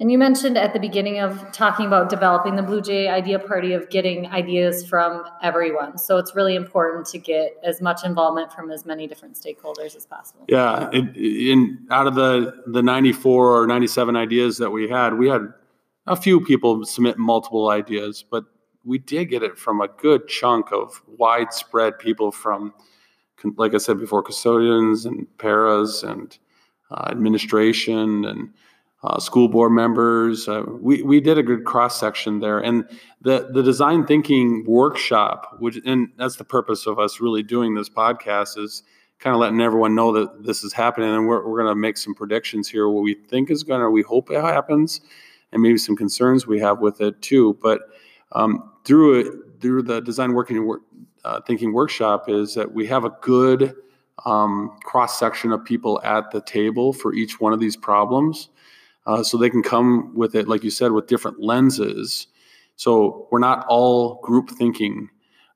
And 0.03 0.11
you 0.11 0.19
mentioned 0.19 0.59
at 0.59 0.73
the 0.73 0.81
beginning 0.81 1.21
of 1.21 1.53
talking 1.53 1.87
about 1.87 2.09
developing 2.09 2.57
the 2.57 2.63
Blue 2.63 2.81
Jay 2.83 3.07
Idea 3.07 3.39
Party 3.39 3.73
of 3.73 3.89
getting 3.89 4.27
ideas 4.27 4.85
from 4.85 5.23
everyone. 5.45 5.97
So 5.97 6.17
it's 6.19 6.35
really 6.35 6.57
important 6.57 7.07
to 7.07 7.19
get 7.19 7.57
as 7.63 7.81
much 7.81 8.05
involvement 8.05 8.53
from 8.53 8.73
as 8.73 8.85
many 8.85 9.07
different 9.07 9.37
stakeholders 9.37 9.95
as 9.95 10.05
possible. 10.05 10.45
Yeah, 10.49 10.89
it, 10.93 11.17
in 11.17 11.87
out 11.91 12.09
of 12.09 12.17
the 12.17 12.63
the 12.67 12.83
94 12.83 13.63
or 13.63 13.67
97 13.69 14.17
ideas 14.17 14.59
that 14.59 14.71
we 14.71 14.89
had, 14.89 15.19
we 15.19 15.29
had 15.29 15.53
a 16.09 16.17
few 16.17 16.41
people 16.41 16.85
submit 16.85 17.17
multiple 17.17 17.69
ideas, 17.69 18.25
but 18.29 18.45
we 18.85 18.99
did 18.99 19.27
get 19.27 19.43
it 19.43 19.59
from 19.59 19.81
a 19.81 19.89
good 19.89 20.29
chunk 20.29 20.73
of 20.73 21.01
widespread 21.07 21.99
people 21.99 22.33
from, 22.33 22.75
like 23.57 23.75
I 23.75 23.79
said 23.79 23.99
before, 23.99 24.23
custodians 24.23 25.07
and 25.07 25.27
paras 25.39 26.03
and 26.03 26.37
uh, 26.91 27.09
administration 27.11 28.25
and 28.25 28.51
uh, 29.05 29.19
school 29.19 29.49
board 29.49 29.73
members. 29.73 30.49
Uh, 30.49 30.63
we, 30.69 31.03
we 31.03 31.21
did 31.21 31.39
a 31.39 31.43
good 31.43 31.65
cross 31.65 31.99
section 31.99 32.41
there. 32.41 32.59
And 32.61 32.89
the, 33.21 33.51
the 33.53 33.63
design 33.63 34.07
thinking 34.07 34.65
workshop, 34.67 35.57
which, 35.59 35.79
and 35.85 36.09
that's 36.17 36.37
the 36.37 36.45
purpose 36.45 36.87
of 36.87 36.99
us 36.99 37.21
really 37.21 37.43
doing 37.43 37.75
this 37.75 37.89
podcast, 37.89 38.59
is 38.59 38.85
kind 39.19 39.35
of 39.35 39.41
letting 39.41 39.61
everyone 39.61 39.95
know 39.95 40.13
that 40.13 40.45
this 40.45 40.65
is 40.65 40.73
happening. 40.73 41.13
And 41.15 41.27
we're, 41.27 41.47
we're 41.47 41.63
going 41.63 41.73
to 41.73 41.81
make 41.81 41.97
some 41.97 42.15
predictions 42.15 42.69
here, 42.69 42.89
what 42.89 43.03
we 43.03 43.15
think 43.15 43.51
is 43.51 43.63
going 43.63 43.81
to, 43.81 43.91
we 43.91 44.03
hope 44.03 44.31
it 44.31 44.41
happens, 44.41 45.01
and 45.53 45.63
maybe 45.63 45.79
some 45.79 45.97
concerns 45.97 46.47
we 46.47 46.61
have 46.61 46.81
with 46.81 47.01
it 47.01 47.21
too. 47.23 47.59
But 47.63 47.83
um, 48.33 48.72
through 48.85 49.21
it, 49.21 49.61
through 49.61 49.83
the 49.83 50.01
design 50.01 50.33
working 50.33 50.67
work, 50.67 50.83
uh, 51.25 51.41
thinking 51.43 51.73
workshop 51.73 52.29
is 52.29 52.55
that 52.55 52.73
we 52.73 52.87
have 52.87 53.05
a 53.05 53.11
good 53.21 53.75
um, 54.27 54.77
cross 54.85 55.19
section 55.19 55.53
of 55.53 55.65
people 55.65 56.01
at 56.05 56.31
the 56.31 56.41
table 56.43 56.93
for 56.93 57.15
each 57.15 57.41
one 57.41 57.53
of 57.53 57.61
these 57.61 57.77
problems, 57.77 58.49
uh, 59.07 59.23
so 59.23 59.37
they 59.37 59.51
can 59.51 59.63
come 59.63 60.15
with 60.15 60.35
it, 60.35 60.49
like 60.49 60.63
you 60.63 60.71
said, 60.71 60.93
with 60.93 61.07
different 61.07 61.41
lenses. 61.41 62.29
So 62.77 63.29
we're 63.31 63.39
not 63.39 63.67
all 63.69 64.21
group 64.23 64.51
thinking. 64.51 65.09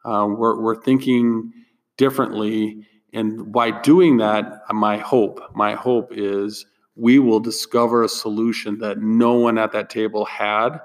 Uh, 0.05 0.27
we're, 0.29 0.61
we're 0.61 0.81
thinking 0.81 1.53
differently, 1.97 2.87
and 3.13 3.53
by 3.53 3.71
doing 3.71 4.19
that, 4.19 4.63
my 4.73 4.99
hope, 4.99 5.41
my 5.55 5.75
hope 5.75 6.11
is 6.13 6.67
we 6.97 7.19
will 7.19 7.41
discover 7.41 8.03
a 8.03 8.09
solution 8.09 8.79
that 8.79 8.99
no 8.99 9.35
one 9.35 9.59
at 9.59 9.73
that 9.73 9.91
table 9.91 10.25
had 10.25 10.81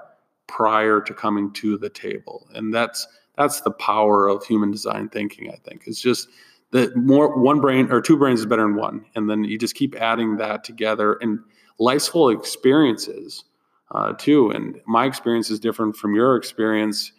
prior 0.46 1.00
to 1.00 1.14
coming 1.14 1.52
to 1.54 1.78
the 1.78 1.90
table. 1.90 2.48
And 2.54 2.72
that's 2.72 3.06
that's 3.36 3.62
the 3.62 3.70
power 3.70 4.28
of 4.28 4.44
human 4.44 4.70
design 4.70 5.08
thinking 5.08 5.50
i 5.50 5.56
think. 5.56 5.84
It's 5.86 6.00
just 6.00 6.28
that 6.72 6.96
more 6.96 7.38
one 7.38 7.60
brain 7.60 7.90
or 7.90 8.00
two 8.00 8.16
brains 8.16 8.40
is 8.40 8.46
better 8.46 8.62
than 8.62 8.76
one. 8.76 9.04
And 9.14 9.28
then 9.28 9.44
you 9.44 9.58
just 9.58 9.74
keep 9.74 9.94
adding 9.96 10.36
that 10.36 10.64
together. 10.64 11.14
And 11.20 11.38
life's 11.78 12.08
full 12.08 12.30
experiences 12.30 13.44
uh, 13.94 14.14
too. 14.14 14.50
And 14.50 14.80
my 14.86 15.04
experience 15.04 15.50
is 15.50 15.60
different 15.60 15.96
from 15.96 16.14
your 16.14 16.36
experience. 16.36 17.12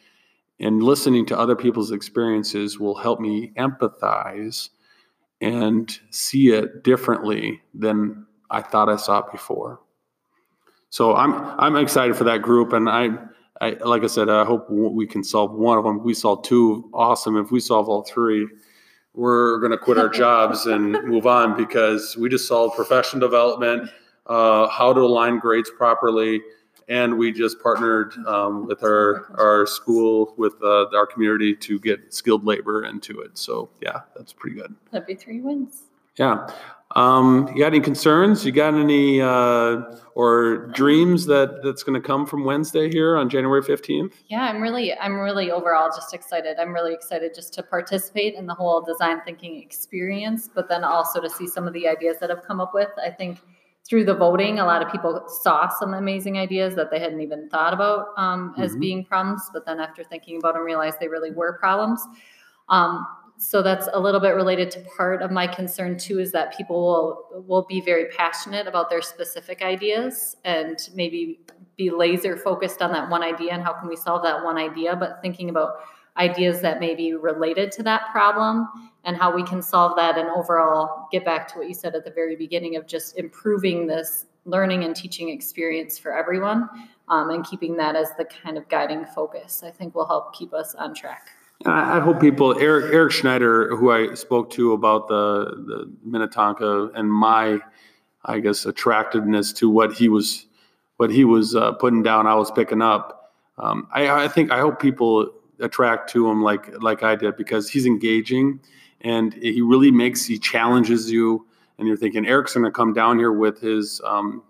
And 0.60 0.82
listening 0.82 1.26
to 1.28 1.38
other 1.38 1.56
people's 1.56 1.92
experiences 1.92 2.80
will 2.80 2.96
help 2.96 3.20
me 3.20 3.52
empathize 3.58 4.70
and 5.44 6.00
see 6.10 6.50
it 6.54 6.84
differently 6.84 7.62
than 7.74 8.26
i 8.50 8.62
thought 8.62 8.90
i 8.90 8.96
saw 8.96 9.20
it 9.20 9.32
before 9.32 9.80
so 10.94 11.16
I'm 11.16 11.34
I'm 11.58 11.76
excited 11.76 12.16
for 12.16 12.24
that 12.26 12.44
group, 12.44 12.72
and 12.72 12.88
I, 12.88 13.10
I 13.60 13.72
like 13.84 14.04
I 14.04 14.06
said, 14.06 14.30
I 14.30 14.46
hope 14.46 14.70
we 14.70 15.08
can 15.08 15.24
solve 15.24 15.52
one 15.52 15.80
of 15.80 15.84
them. 15.84 16.04
We 16.04 16.14
solve 16.14 16.44
two, 16.44 16.88
awesome. 16.94 17.36
If 17.36 17.50
we 17.50 17.62
solve 17.62 17.90
all 17.90 18.04
three, 18.04 18.48
we're 19.16 19.58
going 19.58 19.72
to 19.72 19.78
quit 19.80 19.98
our 19.98 20.08
jobs 20.08 20.68
and 20.68 20.92
move 21.06 21.26
on 21.26 21.58
because 21.58 22.16
we 22.16 22.30
just 22.30 22.48
solved 22.48 22.76
professional 22.76 23.20
development, 23.22 23.90
uh, 24.28 24.68
how 24.68 24.94
to 24.94 25.02
align 25.02 25.40
grades 25.40 25.72
properly, 25.76 26.44
and 26.88 27.18
we 27.18 27.32
just 27.32 27.60
partnered 27.60 28.14
um, 28.28 28.68
with 28.68 28.84
our 28.84 29.34
our 29.40 29.66
school 29.66 30.36
with 30.38 30.54
uh, 30.62 30.96
our 30.96 31.08
community 31.08 31.56
to 31.56 31.80
get 31.80 32.14
skilled 32.14 32.46
labor 32.46 32.86
into 32.86 33.20
it. 33.22 33.36
So 33.36 33.68
yeah, 33.82 34.02
that's 34.16 34.32
pretty 34.32 34.58
good. 34.58 34.76
That'd 34.92 35.08
be 35.08 35.16
three 35.16 35.42
wins. 35.42 35.86
Yeah. 36.18 36.48
Um, 36.96 37.50
you 37.54 37.60
got 37.60 37.74
any 37.74 37.80
concerns? 37.80 38.46
You 38.46 38.52
got 38.52 38.76
any 38.76 39.20
uh, 39.20 39.82
or 40.14 40.68
dreams 40.68 41.26
that 41.26 41.64
that's 41.64 41.82
going 41.82 42.00
to 42.00 42.08
come 42.08 42.26
from 42.26 42.46
Wednesday 42.46 42.90
here 42.90 43.18
on 43.18 43.30
January 43.30 43.64
fifteenth? 43.64 44.22
Yeah, 44.28 44.44
I'm 44.44 44.62
really, 44.62 44.94
I'm 44.94 45.20
really 45.20 45.50
overall 45.50 45.90
just 45.90 46.14
excited. 46.14 46.60
I'm 46.60 46.72
really 46.72 46.94
excited 46.94 47.34
just 47.34 47.52
to 47.56 47.64
participate 47.64 48.36
in 48.36 48.46
the 48.46 48.54
whole 48.54 48.82
design 48.82 49.22
thinking 49.26 49.60
experience, 49.62 50.50
but 50.54 50.70
then 50.70 50.84
also 50.84 51.20
to 51.20 51.30
see 51.30 51.48
some 51.48 51.66
of 51.68 51.74
the 51.74 51.88
ideas 51.88 52.18
that 52.20 52.30
have 52.30 52.44
come 52.44 52.62
up 52.62 52.76
with. 52.76 52.90
I 53.04 53.10
think 53.10 53.40
through 53.86 54.06
the 54.06 54.16
voting, 54.16 54.60
a 54.60 54.66
lot 54.66 54.82
of 54.82 54.92
people 54.92 55.28
saw 55.28 55.68
some 55.68 55.94
amazing 55.96 56.38
ideas 56.38 56.76
that 56.76 56.92
they 56.92 57.00
hadn't 57.00 57.22
even 57.22 57.50
thought 57.50 57.74
about 57.74 58.10
um, 58.18 58.54
as 58.58 58.72
mm-hmm. 58.72 58.80
being 58.80 59.04
problems, 59.04 59.50
but 59.52 59.66
then 59.66 59.80
after 59.80 60.04
thinking 60.04 60.38
about 60.38 60.54
them, 60.54 60.64
realized 60.64 61.00
they 61.00 61.08
really 61.08 61.32
were 61.32 61.58
problems. 61.58 62.02
Um, 62.70 63.06
so 63.38 63.62
that's 63.62 63.90
a 63.94 64.00
little 64.00 64.20
bit 64.20 64.36
related 64.36 64.70
to 64.72 64.80
part 64.96 65.22
of 65.22 65.32
my 65.32 65.48
concern 65.48 65.98
too 65.98 66.20
is 66.20 66.32
that 66.32 66.56
people 66.56 66.76
will 67.32 67.44
will 67.48 67.66
be 67.68 67.82
very 67.82 68.06
passionate 68.06 68.68
about 68.68 68.90
their 68.90 69.02
specific 69.02 69.62
ideas 69.62 70.38
and 70.46 70.90
maybe 70.94 71.40
be 71.78 71.90
laser 71.90 72.38
focused 72.38 72.82
on 72.82 72.92
that 72.92 73.10
one 73.10 73.24
idea 73.24 73.52
and 73.52 73.64
how 73.64 73.74
can 73.74 73.90
we 73.90 73.96
solve 73.96 74.24
that 74.24 74.44
one 74.44 74.58
idea 74.58 74.96
but 74.96 75.20
thinking 75.22 75.50
about 75.50 75.74
ideas 76.18 76.62
that 76.62 76.80
may 76.80 76.94
be 76.94 77.14
related 77.14 77.72
to 77.72 77.84
that 77.84 78.04
problem 78.12 78.68
and 79.04 79.18
how 79.18 79.36
we 79.36 79.44
can 79.44 79.62
solve 79.62 79.96
that 79.96 80.18
and 80.18 80.30
overall 80.30 81.08
get 81.12 81.26
back 81.26 81.48
to 81.48 81.58
what 81.58 81.68
you 81.68 81.74
said 81.74 81.96
at 81.96 82.06
the 82.06 82.12
very 82.12 82.36
beginning 82.36 82.76
of 82.76 82.86
just 82.86 83.18
improving 83.18 83.88
this 83.88 84.26
learning 84.46 84.84
and 84.84 84.96
teaching 84.96 85.30
experience 85.30 85.98
for 85.98 86.16
everyone 86.16 86.70
um, 87.08 87.30
and 87.32 87.46
keeping 87.46 87.76
that 87.78 87.96
as 87.96 88.10
the 88.18 88.26
kind 88.26 88.58
of 88.58 88.68
guiding 88.70 89.06
focus 89.06 89.64
i 89.66 89.72
think 89.72 89.96
will 89.96 90.08
help 90.08 90.36
keep 90.36 90.54
us 90.54 90.76
on 90.76 90.94
track 90.94 91.30
I 91.66 92.00
hope 92.00 92.20
people, 92.20 92.60
Eric, 92.60 92.94
Eric 92.94 93.12
Schneider, 93.14 93.76
who 93.76 93.92
I 93.92 94.16
spoke 94.16 94.50
to 94.52 94.74
about 94.74 95.08
the, 95.08 95.46
the 95.66 95.94
Minnetonka 96.04 96.90
and 96.94 97.12
my, 97.12 97.60
I 98.26 98.40
guess, 98.40 98.66
attractiveness 98.66 99.54
to 99.54 99.70
what 99.70 99.94
he 99.94 100.10
was, 100.10 100.48
what 100.98 101.10
he 101.10 101.24
was 101.24 101.56
uh, 101.56 101.72
putting 101.74 102.04
down, 102.04 102.28
I 102.28 102.36
was 102.36 102.52
picking 102.52 102.82
up. 102.82 103.34
Um, 103.58 103.88
I, 103.94 104.26
I 104.26 104.28
think, 104.28 104.52
I 104.52 104.60
hope 104.60 104.82
people 104.82 105.32
attract 105.60 106.10
to 106.12 106.30
him 106.30 106.44
like, 106.44 106.82
like 106.82 107.02
I 107.04 107.16
did 107.16 107.38
because 107.38 107.70
he's 107.70 107.86
engaging 107.86 108.60
and 109.02 109.34
he 109.34 109.62
really 109.62 109.92
makes, 109.92 110.26
he 110.26 110.38
challenges 110.38 111.10
you. 111.10 111.46
And 111.78 111.88
you're 111.88 111.98
thinking, 111.98 112.26
Eric's 112.26 112.54
going 112.54 112.66
to 112.66 112.72
come 112.72 112.94
down 112.94 113.18
here 113.18 113.32
with 113.32 113.62
his 113.62 114.02
um, 114.06 114.44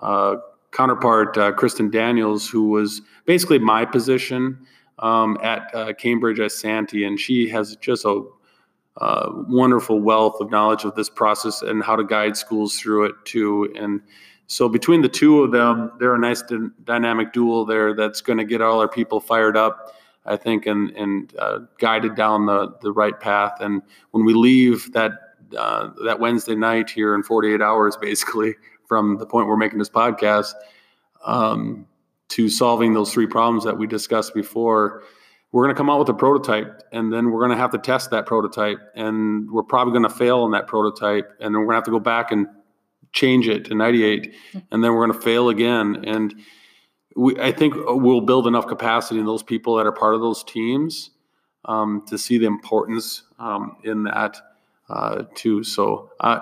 uh, 0.00 0.36
counterpart, 0.70 1.36
uh, 1.36 1.52
Kristen 1.52 1.90
Daniels, 1.90 2.48
who 2.48 2.68
was 2.68 3.02
basically 3.24 3.58
my 3.58 3.84
position 3.84 4.66
um, 4.98 5.38
at 5.42 5.74
uh, 5.74 5.92
Cambridge-Isanti, 5.94 7.06
and 7.06 7.18
she 7.18 7.48
has 7.48 7.76
just 7.76 8.04
a 8.04 8.22
uh, 8.98 9.30
wonderful 9.48 10.00
wealth 10.00 10.40
of 10.40 10.50
knowledge 10.50 10.84
of 10.84 10.94
this 10.94 11.10
process 11.10 11.62
and 11.62 11.82
how 11.82 11.96
to 11.96 12.04
guide 12.04 12.36
schools 12.36 12.78
through 12.78 13.04
it 13.04 13.14
too. 13.24 13.72
And 13.76 14.00
so 14.46 14.68
between 14.68 15.02
the 15.02 15.08
two 15.08 15.42
of 15.42 15.52
them, 15.52 15.90
they're 15.98 16.14
a 16.14 16.18
nice 16.18 16.42
d- 16.42 16.68
dynamic 16.84 17.32
duel 17.32 17.64
there 17.64 17.94
that's 17.94 18.20
going 18.20 18.38
to 18.38 18.44
get 18.44 18.60
all 18.60 18.80
our 18.80 18.88
people 18.88 19.20
fired 19.20 19.56
up, 19.56 19.94
I 20.26 20.36
think, 20.36 20.66
and 20.66 20.90
and 20.90 21.34
uh, 21.38 21.60
guided 21.78 22.14
down 22.14 22.46
the 22.46 22.74
the 22.82 22.92
right 22.92 23.18
path. 23.18 23.54
And 23.60 23.82
when 24.12 24.24
we 24.24 24.34
leave 24.34 24.92
that 24.92 25.12
uh, 25.56 25.90
that 26.04 26.20
Wednesday 26.20 26.54
night 26.54 26.90
here 26.90 27.14
in 27.14 27.22
48 27.22 27.60
hours, 27.60 27.96
basically 27.96 28.54
from 28.86 29.18
the 29.18 29.26
point 29.26 29.48
we're 29.48 29.56
making 29.56 29.78
this 29.78 29.90
podcast, 29.90 30.52
um, 31.24 31.86
to 32.30 32.48
solving 32.48 32.94
those 32.94 33.12
three 33.12 33.26
problems 33.26 33.64
that 33.64 33.76
we 33.76 33.86
discussed 33.86 34.34
before 34.34 35.02
we're 35.54 35.62
going 35.62 35.74
to 35.74 35.78
come 35.78 35.88
out 35.88 36.00
with 36.00 36.08
a 36.08 36.14
prototype 36.14 36.82
and 36.90 37.12
then 37.12 37.30
we're 37.30 37.38
going 37.38 37.52
to 37.52 37.56
have 37.56 37.70
to 37.70 37.78
test 37.78 38.10
that 38.10 38.26
prototype 38.26 38.78
and 38.96 39.48
we're 39.48 39.62
probably 39.62 39.92
going 39.92 40.02
to 40.02 40.08
fail 40.08 40.40
on 40.40 40.50
that 40.50 40.66
prototype 40.66 41.30
and 41.38 41.54
then 41.54 41.60
we're 41.60 41.66
going 41.66 41.74
to 41.74 41.76
have 41.76 41.84
to 41.84 41.92
go 41.92 42.00
back 42.00 42.32
and 42.32 42.48
change 43.12 43.46
it 43.46 43.64
to 43.66 43.74
98 43.76 44.34
and 44.72 44.82
then 44.82 44.92
we're 44.92 45.06
going 45.06 45.16
to 45.16 45.24
fail 45.24 45.48
again. 45.50 46.02
And 46.08 46.34
we, 47.14 47.38
i 47.38 47.52
think 47.52 47.74
we'll 47.76 48.20
build 48.20 48.48
enough 48.48 48.66
capacity 48.66 49.20
in 49.20 49.26
those 49.26 49.44
people 49.44 49.76
that 49.76 49.86
are 49.86 49.92
part 49.92 50.16
of 50.16 50.20
those 50.20 50.42
teams 50.42 51.10
um, 51.66 52.04
to 52.08 52.18
see 52.18 52.36
the 52.36 52.46
importance 52.46 53.22
um, 53.38 53.76
in 53.84 54.02
that 54.02 54.36
uh, 54.88 55.22
too. 55.36 55.62
So 55.62 56.10
uh, 56.18 56.40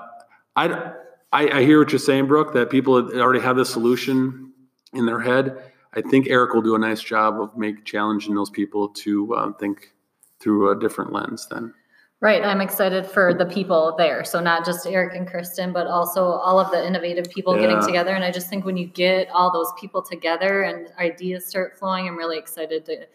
I, 0.57 0.93
I, 1.35 1.59
I 1.59 1.63
hear 1.65 1.81
what 1.81 1.93
you're 1.93 1.99
saying 1.99 2.29
brooke 2.29 2.55
that 2.55 2.71
people 2.71 2.95
already 2.95 3.41
have 3.41 3.57
the 3.57 3.67
solution 3.67 4.55
in 4.95 5.05
their 5.05 5.21
head 5.21 5.72
I 5.95 6.01
think 6.03 6.29
Eric 6.29 6.55
will 6.55 6.63
do 6.63 6.75
a 6.75 6.79
nice 6.79 7.03
job 7.03 7.41
of 7.41 7.57
make 7.57 7.85
challenging 7.85 8.35
those 8.35 8.51
people 8.51 8.89
to 8.89 9.35
uh, 9.35 9.53
think 9.53 9.93
through 10.41 10.71
a 10.71 10.79
different 10.79 11.13
lens. 11.13 11.47
Then, 11.51 11.75
right? 12.21 12.43
I'm 12.43 12.61
excited 12.61 13.05
for 13.05 13.35
the 13.35 13.47
people 13.47 13.95
there. 13.99 14.25
So 14.25 14.41
not 14.41 14.65
just 14.65 14.87
Eric 14.87 15.15
and 15.15 15.27
Kristen, 15.27 15.73
but 15.73 15.87
also 15.87 16.25
all 16.25 16.59
of 16.59 16.71
the 16.71 16.87
innovative 16.87 17.27
people 17.31 17.55
yeah. 17.55 17.63
getting 17.63 17.83
together. 17.85 18.15
And 18.15 18.25
I 18.25 18.31
just 18.31 18.49
think 18.49 18.65
when 18.65 18.77
you 18.77 18.87
get 18.87 19.29
all 19.31 19.53
those 19.53 19.73
people 19.79 20.03
together 20.03 20.63
and 20.63 20.89
ideas 20.99 21.47
start 21.47 21.79
flowing, 21.79 22.09
I'm 22.09 22.17
really 22.17 22.39
excited 22.39 22.87
to 22.87 23.07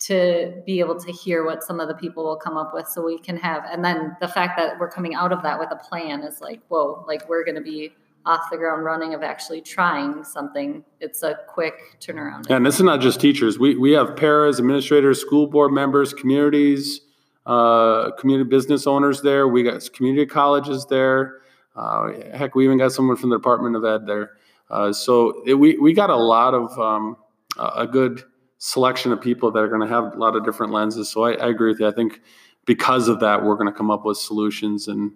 to 0.00 0.62
be 0.64 0.78
able 0.78 0.98
to 0.98 1.10
hear 1.10 1.44
what 1.44 1.64
some 1.64 1.80
of 1.80 1.88
the 1.88 1.94
people 1.94 2.24
will 2.24 2.36
come 2.36 2.56
up 2.56 2.72
with 2.72 2.86
so 2.86 3.04
we 3.04 3.18
can 3.18 3.36
have 3.36 3.64
and 3.64 3.84
then 3.84 4.16
the 4.20 4.28
fact 4.28 4.56
that 4.56 4.78
we're 4.78 4.88
coming 4.88 5.16
out 5.16 5.32
of 5.32 5.42
that 5.42 5.58
with 5.58 5.68
a 5.72 5.76
plan 5.76 6.22
is 6.22 6.40
like 6.40 6.60
whoa 6.68 7.04
like 7.08 7.28
we're 7.28 7.44
going 7.44 7.56
to 7.56 7.60
be 7.60 7.92
off 8.26 8.50
the 8.50 8.56
ground 8.56 8.84
running 8.84 9.14
of 9.14 9.22
actually 9.22 9.60
trying 9.60 10.22
something, 10.22 10.84
it's 11.00 11.22
a 11.22 11.38
quick 11.48 11.74
turnaround. 12.00 12.50
And 12.50 12.66
this 12.66 12.76
is 12.76 12.82
not 12.82 13.00
just 13.00 13.20
teachers. 13.20 13.58
We, 13.58 13.76
we 13.76 13.92
have 13.92 14.16
paras, 14.16 14.58
administrators, 14.58 15.20
school 15.20 15.46
board 15.46 15.72
members, 15.72 16.12
communities, 16.12 17.00
uh, 17.46 18.10
community 18.12 18.48
business 18.48 18.86
owners 18.86 19.22
there. 19.22 19.48
We 19.48 19.62
got 19.62 19.90
community 19.92 20.26
colleges 20.26 20.86
there. 20.86 21.40
Uh, 21.74 22.10
heck, 22.34 22.54
we 22.54 22.64
even 22.64 22.76
got 22.76 22.92
someone 22.92 23.16
from 23.16 23.30
the 23.30 23.36
Department 23.36 23.76
of 23.76 23.84
Ed 23.84 24.06
there. 24.06 24.32
Uh, 24.68 24.92
so 24.92 25.42
it, 25.46 25.54
we, 25.54 25.78
we 25.78 25.92
got 25.92 26.10
a 26.10 26.16
lot 26.16 26.52
of 26.52 26.78
um, 26.78 27.16
a 27.56 27.86
good 27.86 28.22
selection 28.58 29.12
of 29.12 29.20
people 29.20 29.50
that 29.52 29.60
are 29.60 29.68
going 29.68 29.80
to 29.80 29.86
have 29.86 30.14
a 30.14 30.18
lot 30.18 30.36
of 30.36 30.44
different 30.44 30.72
lenses. 30.72 31.08
So 31.08 31.24
I, 31.24 31.32
I, 31.34 31.48
agree 31.48 31.70
with 31.70 31.80
you. 31.80 31.86
I 31.86 31.92
think 31.92 32.20
because 32.66 33.08
of 33.08 33.20
that, 33.20 33.42
we're 33.42 33.54
going 33.54 33.72
to 33.72 33.76
come 33.76 33.90
up 33.90 34.04
with 34.04 34.18
solutions 34.18 34.88
and 34.88 35.12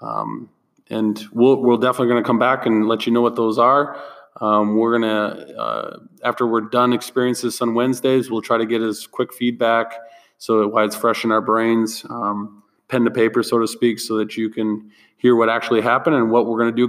um, 0.00 0.50
and 0.92 1.26
we'll, 1.32 1.56
we're 1.56 1.76
definitely 1.76 2.08
going 2.08 2.22
to 2.22 2.26
come 2.26 2.38
back 2.38 2.66
and 2.66 2.86
let 2.86 3.06
you 3.06 3.12
know 3.12 3.22
what 3.22 3.34
those 3.34 3.58
are. 3.58 4.00
Um, 4.40 4.76
we're 4.76 4.98
going 4.98 5.10
to, 5.10 5.58
uh, 5.58 5.98
after 6.24 6.46
we're 6.46 6.62
done 6.62 6.92
experiences 6.92 7.60
on 7.60 7.74
Wednesdays, 7.74 8.30
we'll 8.30 8.42
try 8.42 8.58
to 8.58 8.66
get 8.66 8.82
as 8.82 9.06
quick 9.06 9.32
feedback 9.32 9.94
so 10.38 10.60
that 10.60 10.68
why 10.68 10.84
it's 10.84 10.96
fresh 10.96 11.24
in 11.24 11.32
our 11.32 11.40
brains, 11.40 12.04
um, 12.10 12.62
pen 12.88 13.04
to 13.04 13.10
paper, 13.10 13.42
so 13.42 13.58
to 13.58 13.66
speak, 13.66 13.98
so 13.98 14.16
that 14.16 14.36
you 14.36 14.50
can 14.50 14.90
hear 15.16 15.36
what 15.36 15.48
actually 15.48 15.80
happened 15.80 16.16
and 16.16 16.30
what 16.30 16.46
we're 16.46 16.58
going 16.58 16.74
to 16.74 16.76
do 16.76 16.88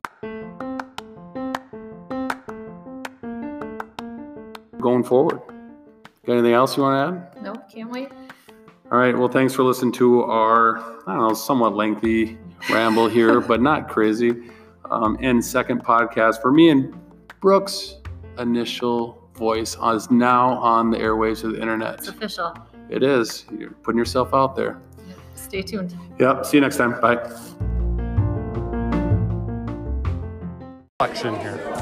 going 4.80 5.04
forward. 5.04 5.40
Got 6.26 6.34
anything 6.34 6.54
else 6.54 6.76
you 6.78 6.84
want 6.84 7.16
to 7.16 7.40
add? 7.40 7.44
No, 7.44 7.54
can't 7.72 7.92
wait. 7.92 8.10
All 8.92 8.98
right. 8.98 9.18
Well, 9.18 9.28
thanks 9.28 9.54
for 9.54 9.64
listening 9.64 9.92
to 9.94 10.24
our, 10.24 10.80
I 11.08 11.14
don't 11.14 11.28
know, 11.28 11.34
somewhat 11.34 11.76
lengthy 11.76 12.38
ramble 12.70 13.08
here, 13.08 13.40
but 13.42 13.62
not 13.62 13.90
crazy. 13.90 14.34
Um, 14.90 15.18
and 15.22 15.44
second 15.44 15.84
podcast 15.84 16.42
for 16.42 16.52
me 16.52 16.70
and 16.70 16.94
Brooke's 17.42 17.98
initial 18.38 19.30
voice 19.36 19.76
is 19.94 20.12
now 20.12 20.52
on 20.60 20.92
the 20.92 20.98
airwaves 20.98 21.44
of 21.44 21.54
the 21.54 21.62
internet. 21.62 21.96
It's 22.00 22.08
official. 22.08 22.56
It 22.90 23.04
is. 23.04 23.46
You're 23.58 23.72
putting 23.72 23.98
yourself 23.98 24.34
out 24.34 24.56
there. 24.56 24.80
Stay 25.36 25.62
tuned. 25.62 25.96
Yeah. 26.20 26.42
See 26.42 26.58
you 26.58 26.62
next 26.62 26.78
time. 26.78 27.00
Bye. 27.02 27.18
Action 31.00 31.36
here. 31.40 31.73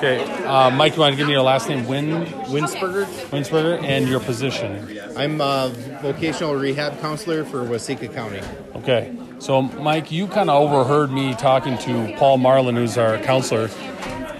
Okay, 0.00 0.24
uh, 0.44 0.70
Mike, 0.70 0.94
you 0.94 1.00
want 1.00 1.12
to 1.12 1.16
give 1.18 1.26
me 1.26 1.34
your 1.34 1.42
last 1.42 1.68
name? 1.68 1.86
Win 1.86 2.24
Winsberger. 2.46 3.04
Winsberger, 3.28 3.82
and 3.82 4.08
your 4.08 4.18
position. 4.18 4.98
I'm 5.14 5.42
a 5.42 5.70
vocational 6.00 6.54
rehab 6.54 6.98
counselor 7.02 7.44
for 7.44 7.64
Waseca 7.64 8.10
County. 8.14 8.40
Okay, 8.76 9.14
so, 9.40 9.60
Mike, 9.60 10.10
you 10.10 10.26
kind 10.26 10.48
of 10.48 10.58
overheard 10.62 11.12
me 11.12 11.34
talking 11.34 11.76
to 11.76 12.14
Paul 12.16 12.38
Marlin, 12.38 12.76
who's 12.76 12.96
our 12.96 13.18
counselor, 13.18 13.68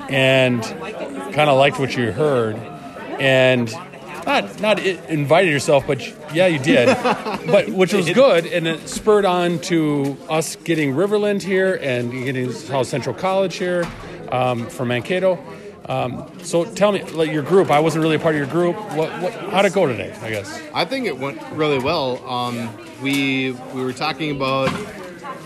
and 0.09 0.63
kind 0.63 1.51
of 1.51 1.59
liked 1.59 1.79
what 1.79 1.95
you 1.95 2.11
heard, 2.11 2.57
and 3.19 3.71
not 4.25 4.63
not 4.63 4.79
invited 4.79 5.51
yourself, 5.51 5.87
but 5.87 6.01
yeah, 6.35 6.47
you 6.47 6.59
did, 6.59 6.87
but 7.05 7.69
which 7.69 7.93
was 7.93 8.09
good, 8.09 8.47
and 8.47 8.67
it 8.67 8.89
spurred 8.89 9.27
on 9.27 9.59
to 9.59 10.17
us 10.31 10.57
getting 10.57 10.95
Riverland 10.95 11.43
here 11.43 11.79
and 11.83 12.11
getting 12.13 12.51
South 12.51 12.87
Central 12.87 13.15
College 13.15 13.57
here 13.57 13.87
um, 14.33 14.67
from 14.69 14.89
Mankato. 14.89 15.39
Um, 15.87 16.31
so 16.43 16.65
tell 16.65 16.93
me, 16.93 17.03
like 17.03 17.33
your 17.33 17.43
group. 17.43 17.71
I 17.71 17.81
wasn't 17.81 18.03
really 18.03 18.17
a 18.17 18.19
part 18.19 18.35
of 18.35 18.39
your 18.39 18.49
group. 18.49 18.77
What, 18.95 19.11
what 19.21 19.33
how'd 19.33 19.65
it 19.65 19.73
go 19.73 19.87
today? 19.87 20.17
I 20.23 20.31
guess. 20.31 20.61
I 20.73 20.85
think 20.85 21.07
it 21.07 21.19
went 21.19 21.43
really 21.53 21.79
well. 21.79 22.25
Um, 22.29 22.71
we 23.03 23.53
we 23.75 23.83
were 23.83 23.93
talking 23.93 24.31
about 24.31 24.69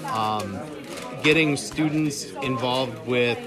um, 0.06 0.60
getting 1.22 1.56
students 1.56 2.24
involved 2.42 3.06
with 3.06 3.38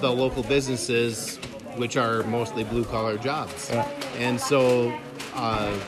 the 0.00 0.10
local 0.10 0.42
businesses, 0.44 1.36
which 1.76 1.96
are 1.96 2.22
mostly 2.24 2.64
blue 2.64 2.84
collar 2.84 3.18
jobs, 3.18 3.68
yeah. 3.70 3.86
and 4.16 4.40
so 4.40 4.96
uh, 5.34 5.78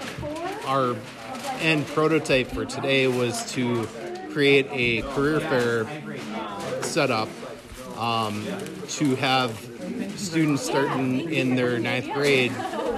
our 0.66 0.96
end 1.60 1.86
prototype 1.88 2.48
for 2.48 2.64
today 2.64 3.06
was 3.06 3.50
to 3.52 3.86
create 4.32 4.66
a 4.70 5.02
career 5.12 5.40
fair 5.40 5.86
setup 6.82 7.28
um, 7.98 8.46
to 8.88 9.14
have 9.16 9.58
students 10.16 10.62
starting 10.62 11.32
in 11.32 11.56
their 11.56 11.78
ninth 11.78 12.12
grade 12.12 12.52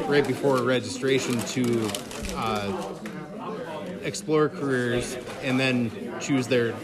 right 0.06 0.26
before 0.26 0.62
registration 0.62 1.40
to 1.40 1.90
uh, 2.36 2.94
explore 4.02 4.48
careers 4.48 5.16
and 5.42 5.58
then 5.58 5.90
choose 6.20 6.46
their. 6.46 6.74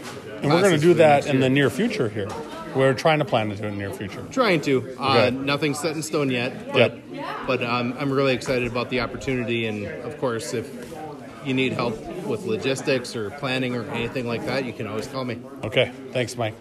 And 0.41 0.51
we're 0.51 0.61
going 0.61 0.73
to 0.73 0.77
do 0.77 0.93
that 0.95 1.25
in 1.27 1.39
the 1.39 1.49
near 1.49 1.69
future 1.69 2.09
here. 2.09 2.29
We're 2.75 2.93
trying 2.93 3.19
to 3.19 3.25
plan 3.25 3.49
to 3.49 3.55
do 3.55 3.63
it 3.63 3.67
in 3.67 3.73
the 3.73 3.79
near 3.79 3.93
future. 3.93 4.23
Trying 4.31 4.61
to. 4.61 4.95
Uh. 4.99 5.29
Nothing's 5.31 5.79
set 5.79 5.95
in 5.95 6.03
stone 6.03 6.29
yet, 6.29 6.71
but 6.71 6.99
yep. 7.11 7.25
but 7.47 7.63
um, 7.63 7.95
I'm 7.97 8.11
really 8.11 8.33
excited 8.33 8.67
about 8.67 8.89
the 8.89 9.01
opportunity. 9.01 9.65
And 9.65 9.85
of 9.85 10.19
course, 10.19 10.53
if 10.53 10.69
you 11.43 11.53
need 11.53 11.73
help 11.73 11.99
with 12.25 12.45
logistics 12.45 13.15
or 13.15 13.31
planning 13.31 13.75
or 13.75 13.83
anything 13.91 14.27
like 14.27 14.45
that, 14.45 14.65
you 14.65 14.73
can 14.73 14.85
always 14.85 15.07
call 15.07 15.25
me. 15.25 15.39
Okay. 15.63 15.91
Thanks, 16.11 16.35
Mike. 16.35 16.53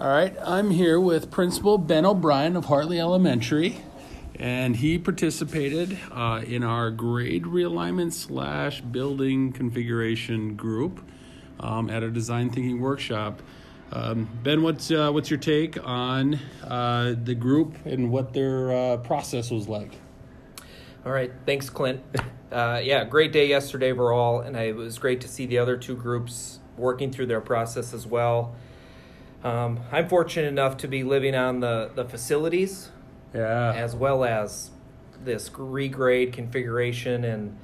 All 0.00 0.08
right, 0.08 0.34
I'm 0.46 0.70
here 0.70 0.98
with 0.98 1.30
Principal 1.30 1.76
Ben 1.76 2.06
O'Brien 2.06 2.56
of 2.56 2.64
Hartley 2.64 2.98
Elementary, 2.98 3.76
and 4.34 4.74
he 4.76 4.98
participated 4.98 5.98
uh, 6.10 6.40
in 6.46 6.64
our 6.64 6.90
grade 6.90 7.42
realignment 7.42 8.14
slash 8.14 8.80
building 8.80 9.52
configuration 9.52 10.56
group 10.56 11.06
um, 11.58 11.90
at 11.90 12.02
a 12.02 12.10
design 12.10 12.48
thinking 12.48 12.80
workshop. 12.80 13.42
Um, 13.92 14.26
ben, 14.42 14.62
what's 14.62 14.90
uh, 14.90 15.10
what's 15.10 15.28
your 15.28 15.38
take 15.38 15.76
on 15.86 16.38
uh, 16.66 17.14
the 17.22 17.34
group 17.34 17.76
and 17.84 18.10
what 18.10 18.32
their 18.32 18.72
uh, 18.72 18.96
process 18.96 19.50
was 19.50 19.68
like? 19.68 19.98
All 21.04 21.12
right, 21.12 21.30
thanks, 21.44 21.68
Clint. 21.68 22.00
Uh, 22.50 22.80
yeah, 22.82 23.04
great 23.04 23.30
day 23.30 23.46
yesterday 23.46 23.92
overall, 23.92 24.40
and 24.40 24.56
it 24.56 24.74
was 24.74 24.98
great 24.98 25.20
to 25.20 25.28
see 25.28 25.46
the 25.46 25.56
other 25.56 25.76
two 25.76 25.94
groups 25.94 26.58
working 26.76 27.12
through 27.12 27.26
their 27.26 27.40
process 27.40 27.94
as 27.94 28.08
well. 28.08 28.56
Um, 29.42 29.80
I'm 29.90 30.08
fortunate 30.08 30.48
enough 30.48 30.76
to 30.78 30.88
be 30.88 31.02
living 31.02 31.34
on 31.34 31.60
the, 31.60 31.90
the 31.94 32.04
facilities, 32.04 32.90
yeah, 33.34 33.72
as 33.72 33.96
well 33.96 34.24
as 34.24 34.70
this 35.24 35.48
regrade 35.50 36.32
configuration. 36.32 37.24
And 37.24 37.58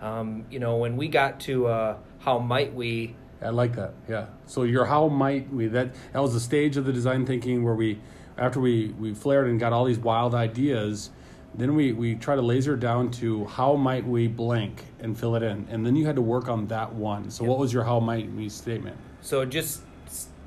um, 0.00 0.44
you 0.50 0.58
know, 0.58 0.76
when 0.76 0.96
we 0.96 1.08
got 1.08 1.40
to 1.40 1.66
uh, 1.66 1.96
how 2.18 2.38
might 2.38 2.74
we, 2.74 3.16
I 3.40 3.48
like 3.48 3.74
that. 3.76 3.94
Yeah. 4.08 4.26
So 4.46 4.62
your 4.62 4.84
how 4.84 5.08
might 5.08 5.52
we 5.52 5.66
that 5.68 5.94
that 6.12 6.20
was 6.20 6.34
the 6.34 6.40
stage 6.40 6.76
of 6.76 6.84
the 6.84 6.92
design 6.92 7.26
thinking 7.26 7.64
where 7.64 7.74
we, 7.74 7.98
after 8.36 8.60
we 8.60 8.88
we 8.98 9.14
flared 9.14 9.48
and 9.48 9.58
got 9.58 9.72
all 9.72 9.84
these 9.84 9.98
wild 9.98 10.34
ideas, 10.34 11.10
then 11.54 11.74
we, 11.74 11.92
we 11.92 12.14
try 12.14 12.34
to 12.34 12.42
laser 12.42 12.76
down 12.76 13.10
to 13.10 13.44
how 13.46 13.74
might 13.74 14.06
we 14.06 14.26
blank 14.26 14.84
and 15.00 15.18
fill 15.18 15.36
it 15.36 15.42
in. 15.42 15.66
And 15.70 15.84
then 15.84 15.96
you 15.96 16.06
had 16.06 16.16
to 16.16 16.22
work 16.22 16.48
on 16.48 16.66
that 16.68 16.92
one. 16.94 17.30
So, 17.30 17.44
what 17.44 17.58
was 17.58 17.72
your 17.72 17.84
how 17.84 18.00
might 18.00 18.30
we 18.32 18.48
statement? 18.48 18.96
So 19.20 19.44
just 19.44 19.82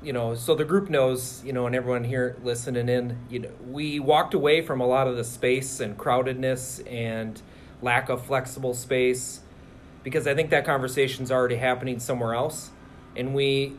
you 0.02 0.12
know, 0.12 0.34
so 0.34 0.54
the 0.54 0.64
group 0.64 0.88
knows, 0.88 1.42
you 1.44 1.52
know, 1.52 1.66
and 1.66 1.74
everyone 1.74 2.04
here 2.04 2.36
listening 2.44 2.88
in, 2.88 3.18
you 3.28 3.40
know, 3.40 3.50
we 3.68 3.98
walked 3.98 4.34
away 4.34 4.62
from 4.62 4.80
a 4.80 4.86
lot 4.86 5.08
of 5.08 5.16
the 5.16 5.24
space 5.24 5.80
and 5.80 5.98
crowdedness 5.98 6.80
and 6.90 7.40
lack 7.82 8.08
of 8.08 8.24
flexible 8.24 8.74
space 8.74 9.40
because 10.06 10.28
I 10.28 10.36
think 10.36 10.50
that 10.50 10.64
conversation's 10.64 11.32
already 11.32 11.56
happening 11.56 11.98
somewhere 11.98 12.32
else, 12.32 12.70
and 13.16 13.34
we 13.34 13.74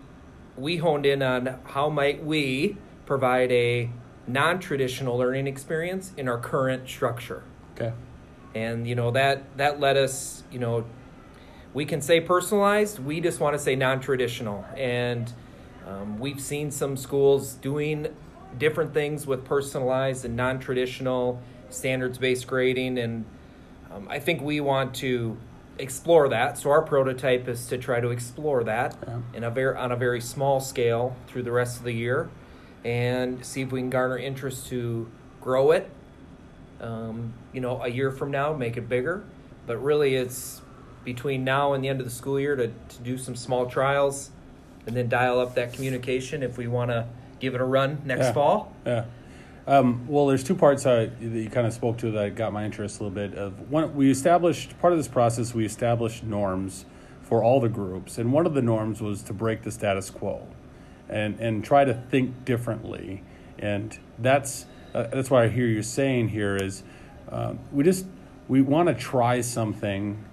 we 0.58 0.76
honed 0.76 1.06
in 1.06 1.22
on 1.22 1.58
how 1.64 1.90
might 1.90 2.22
we 2.22 2.76
provide 3.06 3.50
a 3.54 3.90
non-traditional 4.28 5.18
learning 5.18 5.48
experience 5.48 6.12
in 6.18 6.28
our 6.28 6.38
current 6.38 6.90
structure. 6.90 7.44
Okay. 7.76 7.94
And 8.54 8.86
you 8.86 8.94
know 8.94 9.12
that 9.12 9.58
that 9.58 9.80
led 9.80 9.96
us, 9.96 10.44
you 10.52 10.60
know, 10.60 10.86
we 11.74 11.86
can 11.86 12.02
say 12.02 12.20
personalized. 12.20 13.00
We 13.00 13.22
just 13.22 13.40
want 13.40 13.54
to 13.54 13.60
say 13.60 13.78
non-traditional, 13.78 14.66
and 14.76 15.32
um, 15.88 16.20
we've 16.20 16.42
seen 16.42 16.72
some 16.72 16.98
schools 16.98 17.54
doing 17.54 18.08
different 18.58 18.94
things 18.94 19.26
with 19.26 19.46
personalized 19.46 20.26
and 20.26 20.36
non-traditional 20.36 21.42
standards-based 21.70 22.46
grading, 22.48 22.98
and 22.98 23.26
um, 23.92 24.08
I 24.10 24.20
think 24.20 24.42
we 24.42 24.60
want 24.60 24.94
to 24.96 25.38
explore 25.80 26.28
that. 26.30 26.58
So 26.58 26.70
our 26.72 26.82
prototype 26.82 27.48
is 27.48 27.68
to 27.68 27.78
try 27.78 28.00
to 28.02 28.10
explore 28.10 28.64
that 28.64 28.98
Yeah. 29.08 29.20
in 29.34 29.44
a 29.44 29.50
very 29.52 29.76
on 29.78 29.92
a 29.92 29.96
very 29.96 30.22
small 30.22 30.60
scale 30.60 31.16
through 31.28 31.44
the 31.44 31.52
rest 31.52 31.78
of 31.78 31.84
the 31.84 31.94
year, 31.94 32.30
and 32.84 33.46
see 33.46 33.62
if 33.62 33.72
we 33.72 33.80
can 33.82 33.90
garner 33.90 34.18
interest 34.18 34.68
to 34.68 35.08
grow 35.42 35.72
it. 35.72 35.90
Um, 36.82 37.34
you 37.54 37.62
know, 37.62 37.82
a 37.82 37.88
year 37.88 38.12
from 38.12 38.32
now, 38.32 38.54
make 38.54 38.78
it 38.78 38.88
bigger. 38.90 39.24
But 39.66 39.78
really, 39.84 40.16
it's 40.16 40.62
between 41.04 41.44
now 41.44 41.74
and 41.74 41.84
the 41.84 41.90
end 41.90 42.00
of 42.00 42.06
the 42.06 42.12
school 42.12 42.40
year 42.40 42.56
to, 42.56 42.68
to 42.68 42.98
do 43.04 43.18
some 43.18 43.36
small 43.36 43.66
trials, 43.66 44.30
and 44.88 44.96
then 44.96 45.10
dial 45.10 45.40
up 45.40 45.54
that 45.56 45.74
communication 45.74 46.42
if 46.42 46.58
we 46.58 46.66
want 46.66 46.90
to 46.90 47.06
give 47.40 47.54
it 47.54 47.62
a 47.62 47.66
run 47.66 48.02
next 48.06 48.28
Yeah. 48.28 48.32
fall. 48.32 48.74
Yeah. 48.86 49.06
Um, 49.68 50.08
well, 50.08 50.28
there's 50.28 50.46
two 50.46 50.56
parts 50.56 50.86
uh, 50.86 51.10
that 51.22 51.40
you 51.40 51.50
kind 51.50 51.68
of 51.68 51.74
spoke 51.74 51.98
to 51.98 52.10
that 52.12 52.36
got 52.36 52.54
my 52.54 52.64
interest 52.64 53.02
a 53.02 53.04
little 53.04 53.14
bit. 53.14 53.38
Of 53.38 53.70
one, 53.70 53.94
we 53.96 54.10
established 54.10 54.80
part 54.80 54.94
of 54.94 54.98
this 55.00 55.10
process. 55.10 55.54
We 55.54 55.66
established 55.66 56.24
norms 56.24 56.86
for 57.22 57.44
all 57.44 57.60
the 57.60 57.68
groups, 57.68 58.18
and 58.18 58.32
one 58.32 58.46
of 58.46 58.54
the 58.54 58.62
norms 58.62 59.02
was 59.02 59.22
to 59.24 59.34
break 59.34 59.64
the 59.64 59.72
status 59.72 60.10
quo, 60.10 60.48
and 61.10 61.38
and 61.42 61.66
try 61.66 61.84
to 61.84 61.94
think 61.94 62.46
differently. 62.46 63.24
And 63.60 64.00
that's 64.18 64.68
uh, 64.96 65.08
that's 65.08 65.30
why 65.30 65.44
I 65.44 65.48
hear 65.50 65.68
you 65.68 65.84
saying 65.84 66.30
here 66.30 66.56
is 66.56 66.84
um, 67.30 67.60
we 67.74 67.84
just 67.84 68.06
we 68.48 68.62
want 68.62 68.88
to 68.88 68.96
try 68.96 69.42
something 69.42 70.24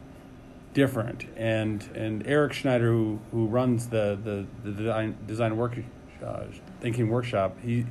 different. 0.75 1.25
And 1.37 1.83
and 1.95 2.27
Eric 2.27 2.53
Schneider, 2.53 2.93
who 2.93 3.21
who 3.33 3.47
runs 3.47 3.89
the 3.89 4.19
the, 4.23 4.47
the 4.63 4.73
design 4.73 5.17
design 5.27 5.57
work 5.57 5.79
uh, 6.23 6.45
thinking 6.81 7.09
workshop, 7.09 7.57
he 7.63 7.87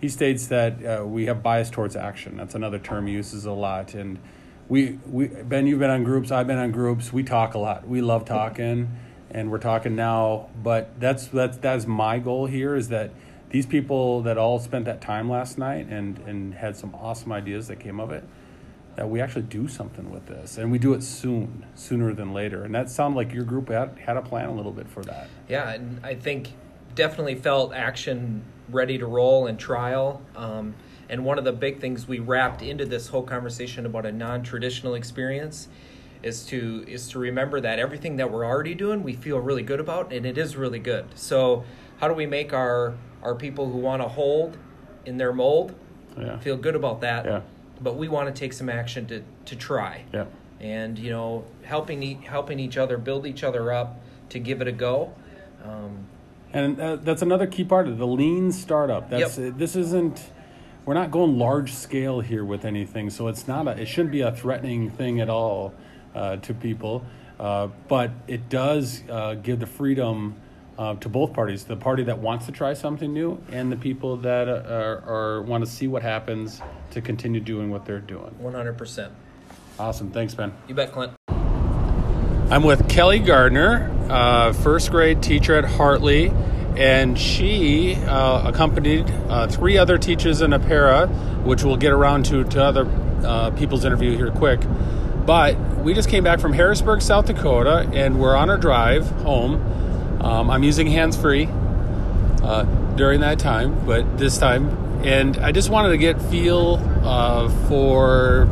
he 0.00 0.08
states 0.08 0.46
that 0.46 0.72
uh, 0.84 1.04
we 1.04 1.26
have 1.26 1.42
bias 1.42 1.68
towards 1.68 1.94
action. 1.94 2.38
That's 2.38 2.54
another 2.54 2.78
term 2.78 3.06
he 3.06 3.12
uses 3.12 3.44
a 3.44 3.52
lot. 3.52 3.94
And 3.94 4.18
we 4.68 4.98
we 5.06 5.26
Ben, 5.26 5.66
you've 5.66 5.80
been 5.80 5.90
on 5.90 6.04
groups. 6.04 6.30
I've 6.30 6.46
been 6.46 6.58
on 6.58 6.72
groups. 6.72 7.12
We 7.12 7.22
talk 7.22 7.54
a 7.54 7.58
lot. 7.58 7.86
We 7.86 8.00
love 8.00 8.24
talking, 8.24 8.96
and 9.30 9.50
we're 9.50 9.58
talking 9.58 9.94
now. 9.94 10.48
But 10.62 10.98
that's 10.98 11.26
that's 11.26 11.58
that's 11.58 11.86
my 11.86 12.18
goal 12.18 12.46
here 12.46 12.74
is 12.74 12.88
that. 12.88 13.10
These 13.50 13.66
people 13.66 14.22
that 14.22 14.38
all 14.38 14.58
spent 14.58 14.86
that 14.86 15.02
time 15.02 15.28
last 15.28 15.58
night 15.58 15.86
and, 15.88 16.18
and 16.20 16.54
had 16.54 16.74
some 16.74 16.94
awesome 16.94 17.32
ideas 17.32 17.68
that 17.68 17.80
came 17.80 18.00
of 18.00 18.10
it, 18.10 18.24
that 18.96 19.08
we 19.08 19.20
actually 19.20 19.42
do 19.42 19.66
something 19.68 20.10
with 20.10 20.26
this 20.26 20.58
and 20.58 20.70
we 20.70 20.78
do 20.78 20.92
it 20.92 21.02
soon 21.02 21.64
sooner 21.74 22.12
than 22.12 22.32
later 22.32 22.64
and 22.64 22.74
that 22.74 22.90
sounded 22.90 23.16
like 23.16 23.32
your 23.32 23.44
group 23.44 23.68
had, 23.68 23.98
had 23.98 24.16
a 24.16 24.22
plan 24.22 24.48
a 24.48 24.54
little 24.54 24.72
bit 24.72 24.88
for 24.88 25.02
that 25.02 25.28
Yeah, 25.48 25.70
and 25.70 26.04
I 26.04 26.14
think 26.14 26.52
definitely 26.94 27.34
felt 27.34 27.72
action 27.72 28.44
ready 28.68 28.98
to 28.98 29.06
roll 29.06 29.46
and 29.46 29.58
trial. 29.58 30.22
Um, 30.36 30.74
and 31.08 31.24
one 31.24 31.38
of 31.38 31.44
the 31.44 31.52
big 31.52 31.80
things 31.80 32.08
we 32.08 32.18
wrapped 32.18 32.62
into 32.62 32.86
this 32.86 33.08
whole 33.08 33.22
conversation 33.22 33.84
about 33.86 34.06
a 34.06 34.12
non-traditional 34.12 34.94
experience 34.94 35.68
is 36.22 36.44
to 36.46 36.84
is 36.86 37.08
to 37.08 37.18
remember 37.18 37.60
that 37.60 37.78
everything 37.78 38.16
that 38.16 38.30
we're 38.30 38.46
already 38.46 38.74
doing 38.74 39.02
we 39.02 39.12
feel 39.12 39.38
really 39.38 39.62
good 39.62 39.80
about, 39.80 40.12
and 40.12 40.24
it 40.24 40.38
is 40.38 40.56
really 40.56 40.78
good. 40.78 41.06
So 41.14 41.64
how 41.98 42.08
do 42.08 42.14
we 42.14 42.26
make 42.26 42.52
our 42.52 42.94
our 43.22 43.34
people 43.34 43.70
who 43.70 43.78
want 43.78 44.02
to 44.02 44.08
hold 44.08 44.56
in 45.04 45.16
their 45.16 45.32
mold 45.32 45.74
yeah 46.16 46.38
feel 46.38 46.56
good 46.56 46.76
about 46.76 47.00
that? 47.00 47.24
Yeah. 47.24 47.40
But 47.82 47.96
we 47.96 48.08
want 48.08 48.34
to 48.34 48.38
take 48.38 48.52
some 48.52 48.68
action 48.68 49.06
to 49.06 49.22
to 49.46 49.56
try 49.56 50.04
yeah 50.12 50.26
and 50.60 50.98
you 50.98 51.10
know 51.10 51.44
helping 51.64 52.02
e- 52.02 52.20
helping 52.24 52.58
each 52.60 52.76
other 52.76 52.96
build 52.96 53.26
each 53.26 53.42
other 53.42 53.72
up 53.72 54.00
to 54.30 54.38
give 54.38 54.60
it 54.60 54.68
a 54.68 54.72
go. 54.72 55.12
Um, 55.64 56.06
and 56.52 56.80
uh, 56.80 56.96
that's 56.96 57.22
another 57.22 57.46
key 57.46 57.64
part 57.64 57.88
of 57.88 57.98
the 57.98 58.06
lean 58.06 58.52
startup 58.52 59.08
that's 59.10 59.38
Yep. 59.38 59.54
uh, 59.54 59.56
this 59.58 59.74
isn't 59.76 60.20
we're 60.84 60.94
not 60.94 61.10
going 61.10 61.38
large 61.38 61.72
scale 61.72 62.20
here 62.20 62.44
with 62.44 62.64
anything 62.64 63.08
so 63.10 63.28
it's 63.28 63.46
not 63.48 63.66
a 63.68 63.80
it 63.80 63.86
shouldn't 63.86 64.12
be 64.12 64.20
a 64.20 64.32
threatening 64.32 64.90
thing 64.90 65.20
at 65.20 65.30
all 65.30 65.72
uh, 66.14 66.36
to 66.36 66.52
people 66.52 67.04
uh, 67.40 67.68
but 67.88 68.10
it 68.28 68.48
does 68.48 69.02
uh, 69.08 69.34
give 69.34 69.60
the 69.60 69.66
freedom 69.66 70.34
uh, 70.82 70.94
to 70.96 71.08
both 71.08 71.32
parties 71.32 71.62
the 71.64 71.76
party 71.76 72.02
that 72.02 72.18
wants 72.18 72.46
to 72.46 72.52
try 72.52 72.74
something 72.74 73.12
new 73.12 73.40
and 73.52 73.70
the 73.70 73.76
people 73.76 74.16
that 74.16 74.48
uh, 74.48 74.62
are, 74.68 75.02
are 75.06 75.42
want 75.42 75.64
to 75.64 75.70
see 75.70 75.86
what 75.86 76.02
happens 76.02 76.60
to 76.90 77.00
continue 77.00 77.40
doing 77.40 77.70
what 77.70 77.84
they're 77.84 78.00
doing 78.00 78.34
100%. 78.42 79.10
awesome 79.78 80.10
thanks 80.10 80.34
ben 80.34 80.52
You 80.66 80.74
bet, 80.74 80.92
Clint. 80.92 81.12
I'm 82.50 82.64
with 82.64 82.88
Kelly 82.88 83.20
Gardner, 83.20 83.90
uh, 84.10 84.52
first 84.52 84.90
grade 84.90 85.22
teacher 85.22 85.54
at 85.56 85.64
Hartley, 85.64 86.30
and 86.76 87.18
she 87.18 87.94
uh, 87.94 88.48
accompanied 88.48 89.08
uh, 89.28 89.46
three 89.46 89.78
other 89.78 89.96
teachers 89.96 90.42
in 90.42 90.52
a 90.52 90.58
para, 90.58 91.06
which 91.44 91.62
we'll 91.62 91.78
get 91.78 91.92
around 91.92 92.26
to 92.26 92.44
to 92.44 92.62
other 92.62 92.86
uh, 93.24 93.50
people's 93.52 93.86
interview 93.86 94.16
here 94.16 94.30
quick. 94.32 94.60
But 95.24 95.56
we 95.78 95.94
just 95.94 96.10
came 96.10 96.24
back 96.24 96.40
from 96.40 96.52
Harrisburg, 96.52 97.00
South 97.00 97.26
Dakota, 97.26 97.88
and 97.94 98.20
we're 98.20 98.36
on 98.36 98.50
our 98.50 98.58
drive 98.58 99.08
home. 99.22 99.81
Um, 100.22 100.50
I'm 100.50 100.62
using 100.62 100.86
hands 100.86 101.16
free 101.16 101.48
uh, 102.42 102.64
during 102.96 103.20
that 103.20 103.38
time, 103.38 103.84
but 103.86 104.18
this 104.18 104.38
time, 104.38 104.68
and 105.04 105.36
I 105.38 105.52
just 105.52 105.68
wanted 105.70 105.90
to 105.90 105.98
get 105.98 106.20
feel 106.22 106.80
uh, 107.02 107.48
for 107.68 108.48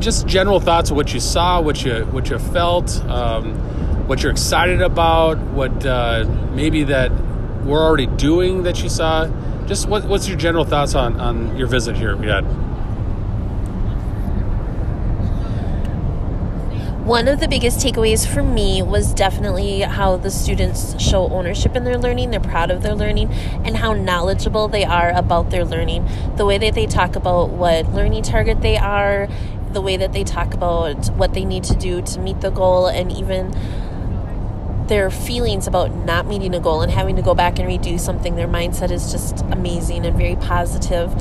just 0.00 0.26
general 0.26 0.60
thoughts 0.60 0.90
of 0.90 0.96
what 0.96 1.12
you 1.14 1.20
saw, 1.20 1.60
what 1.60 1.84
you 1.84 2.04
what 2.06 2.30
you 2.30 2.38
felt, 2.38 3.04
um, 3.06 3.54
what 4.08 4.22
you're 4.22 4.32
excited 4.32 4.80
about, 4.80 5.38
what 5.38 5.84
uh, 5.84 6.24
maybe 6.52 6.84
that 6.84 7.10
we're 7.64 7.82
already 7.82 8.06
doing 8.06 8.64
that 8.64 8.82
you 8.82 8.88
saw. 8.88 9.26
Just 9.66 9.88
what, 9.88 10.04
what's 10.04 10.28
your 10.28 10.36
general 10.36 10.64
thoughts 10.64 10.94
on, 10.94 11.18
on 11.18 11.56
your 11.56 11.66
visit 11.66 11.96
here, 11.96 12.14
Riyadh? 12.14 12.73
One 17.04 17.28
of 17.28 17.38
the 17.38 17.48
biggest 17.48 17.80
takeaways 17.80 18.26
for 18.26 18.42
me 18.42 18.80
was 18.80 19.12
definitely 19.12 19.80
how 19.80 20.16
the 20.16 20.30
students 20.30 20.98
show 20.98 21.28
ownership 21.28 21.76
in 21.76 21.84
their 21.84 21.98
learning, 21.98 22.30
they're 22.30 22.40
proud 22.40 22.70
of 22.70 22.82
their 22.82 22.94
learning, 22.94 23.30
and 23.30 23.76
how 23.76 23.92
knowledgeable 23.92 24.68
they 24.68 24.86
are 24.86 25.10
about 25.10 25.50
their 25.50 25.66
learning. 25.66 26.08
The 26.38 26.46
way 26.46 26.56
that 26.56 26.74
they 26.74 26.86
talk 26.86 27.14
about 27.14 27.50
what 27.50 27.92
learning 27.92 28.22
target 28.22 28.62
they 28.62 28.78
are, 28.78 29.28
the 29.70 29.82
way 29.82 29.98
that 29.98 30.14
they 30.14 30.24
talk 30.24 30.54
about 30.54 31.10
what 31.10 31.34
they 31.34 31.44
need 31.44 31.64
to 31.64 31.74
do 31.74 32.00
to 32.00 32.20
meet 32.20 32.40
the 32.40 32.48
goal, 32.48 32.86
and 32.86 33.12
even 33.12 33.54
their 34.86 35.10
feelings 35.10 35.66
about 35.66 35.94
not 35.94 36.26
meeting 36.26 36.54
a 36.54 36.60
goal 36.60 36.80
and 36.80 36.90
having 36.90 37.16
to 37.16 37.22
go 37.22 37.34
back 37.34 37.58
and 37.58 37.68
redo 37.68 38.00
something. 38.00 38.34
Their 38.34 38.48
mindset 38.48 38.90
is 38.90 39.12
just 39.12 39.42
amazing 39.50 40.06
and 40.06 40.16
very 40.16 40.36
positive. 40.36 41.12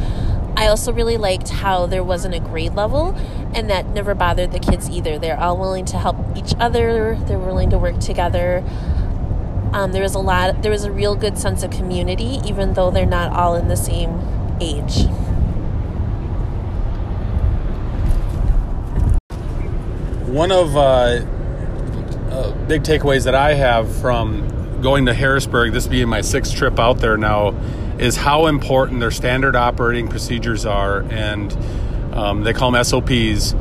I 0.55 0.67
also 0.67 0.93
really 0.93 1.17
liked 1.17 1.49
how 1.49 1.87
there 1.87 2.03
wasn't 2.03 2.35
a 2.35 2.39
grade 2.39 2.75
level, 2.75 3.15
and 3.53 3.69
that 3.69 3.87
never 3.87 4.13
bothered 4.13 4.51
the 4.51 4.59
kids 4.59 4.89
either. 4.89 5.17
They're 5.17 5.39
all 5.39 5.57
willing 5.57 5.85
to 5.85 5.97
help 5.97 6.17
each 6.37 6.53
other. 6.59 7.17
They're 7.25 7.39
willing 7.39 7.69
to 7.71 7.77
work 7.77 7.99
together. 7.99 8.63
Um, 9.73 9.91
there 9.91 10.03
was 10.03 10.13
a 10.13 10.19
lot. 10.19 10.61
There 10.61 10.71
was 10.71 10.83
a 10.83 10.91
real 10.91 11.15
good 11.15 11.37
sense 11.39 11.63
of 11.63 11.71
community, 11.71 12.39
even 12.45 12.75
though 12.75 12.91
they're 12.91 13.05
not 13.05 13.33
all 13.33 13.55
in 13.55 13.67
the 13.67 13.75
same 13.75 14.21
age. 14.61 15.07
One 20.27 20.51
of 20.51 20.77
uh, 20.77 21.25
uh, 22.31 22.51
big 22.67 22.83
takeaways 22.83 23.23
that 23.25 23.35
I 23.35 23.53
have 23.55 23.93
from 23.95 24.81
going 24.81 25.05
to 25.07 25.13
Harrisburg, 25.13 25.73
this 25.73 25.87
being 25.87 26.09
my 26.09 26.21
sixth 26.21 26.55
trip 26.55 26.79
out 26.79 26.99
there 26.99 27.17
now, 27.17 27.55
is 27.99 28.17
how 28.17 28.47
important 28.47 28.99
their 28.99 29.11
standard 29.11 29.55
operating 29.55 30.07
procedures 30.07 30.65
are, 30.65 31.01
and 31.03 31.55
um, 32.13 32.43
they 32.43 32.53
call 32.53 32.71
them 32.71 32.83
SOPs, 32.83 33.53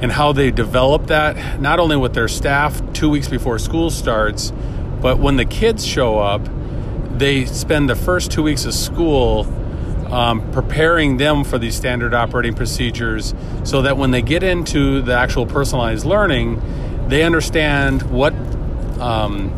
and 0.00 0.12
how 0.12 0.32
they 0.32 0.50
develop 0.50 1.06
that 1.06 1.60
not 1.60 1.80
only 1.80 1.96
with 1.96 2.14
their 2.14 2.28
staff 2.28 2.80
two 2.92 3.08
weeks 3.08 3.28
before 3.28 3.58
school 3.58 3.90
starts, 3.90 4.52
but 5.00 5.18
when 5.18 5.36
the 5.36 5.44
kids 5.44 5.86
show 5.86 6.18
up, 6.18 6.42
they 7.18 7.44
spend 7.44 7.88
the 7.88 7.96
first 7.96 8.30
two 8.30 8.42
weeks 8.42 8.64
of 8.64 8.74
school 8.74 9.44
um, 10.12 10.50
preparing 10.52 11.16
them 11.16 11.44
for 11.44 11.58
these 11.58 11.74
standard 11.74 12.14
operating 12.14 12.54
procedures 12.54 13.34
so 13.64 13.82
that 13.82 13.96
when 13.96 14.10
they 14.10 14.22
get 14.22 14.42
into 14.42 15.02
the 15.02 15.14
actual 15.14 15.46
personalized 15.46 16.06
learning, 16.06 16.60
they 17.08 17.24
understand 17.24 18.02
what 18.10 18.32
um, 19.00 19.50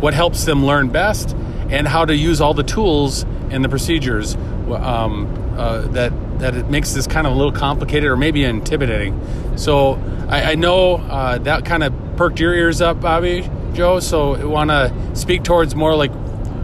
what 0.00 0.12
helps 0.12 0.44
them 0.44 0.66
learn 0.66 0.88
best 0.88 1.34
and 1.70 1.86
how 1.88 2.04
to 2.04 2.14
use 2.14 2.40
all 2.40 2.54
the 2.54 2.62
tools 2.62 3.24
and 3.50 3.64
the 3.64 3.68
procedures 3.68 4.34
um, 4.34 5.26
uh, 5.56 5.82
that 5.88 6.12
that 6.38 6.56
it 6.56 6.68
makes 6.68 6.92
this 6.92 7.06
kind 7.06 7.26
of 7.26 7.32
a 7.32 7.36
little 7.36 7.52
complicated 7.52 8.10
or 8.10 8.16
maybe 8.16 8.44
intimidating. 8.44 9.18
So 9.56 9.94
I, 10.28 10.52
I 10.52 10.54
know 10.56 10.96
uh, 10.96 11.38
that 11.38 11.64
kind 11.64 11.84
of 11.84 11.94
perked 12.16 12.40
your 12.40 12.54
ears 12.54 12.80
up, 12.80 13.00
Bobby 13.00 13.48
Joe. 13.72 14.00
So 14.00 14.48
want 14.48 14.70
to 14.70 14.92
speak 15.14 15.44
towards 15.44 15.74
more 15.74 15.94
like 15.94 16.12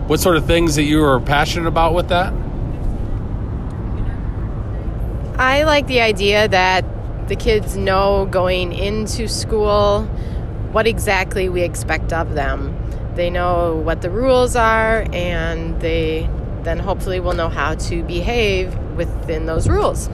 what 0.09 0.19
sort 0.19 0.37
of 0.37 0.45
things 0.47 0.75
that 0.75 0.83
you 0.83 1.05
are 1.05 1.21
passionate 1.21 1.69
about 1.69 1.95
with 1.95 2.09
that. 2.09 2.33
I 5.39 5.63
like 5.63 5.87
the 5.87 6.01
idea 6.01 6.49
that 6.49 6.85
the 7.29 7.37
kids 7.37 7.77
know 7.77 8.27
going 8.31 8.73
into 8.73 9.29
school 9.29 10.03
what 10.73 10.87
exactly 10.87 11.49
we 11.49 11.63
expect 11.63 12.13
of 12.13 12.35
them. 12.35 12.77
They 13.15 13.31
know 13.31 13.77
what 13.77 14.03
the 14.03 14.11
rules 14.11 14.57
are, 14.57 15.07
and 15.13 15.81
they 15.81 16.29
then 16.63 16.79
hopefully 16.79 17.21
will 17.21 17.33
know 17.33 17.49
how 17.49 17.75
to 17.75 18.03
behave 18.05 18.77
within 18.97 19.47
those 19.47 19.69
rules. 19.69 20.09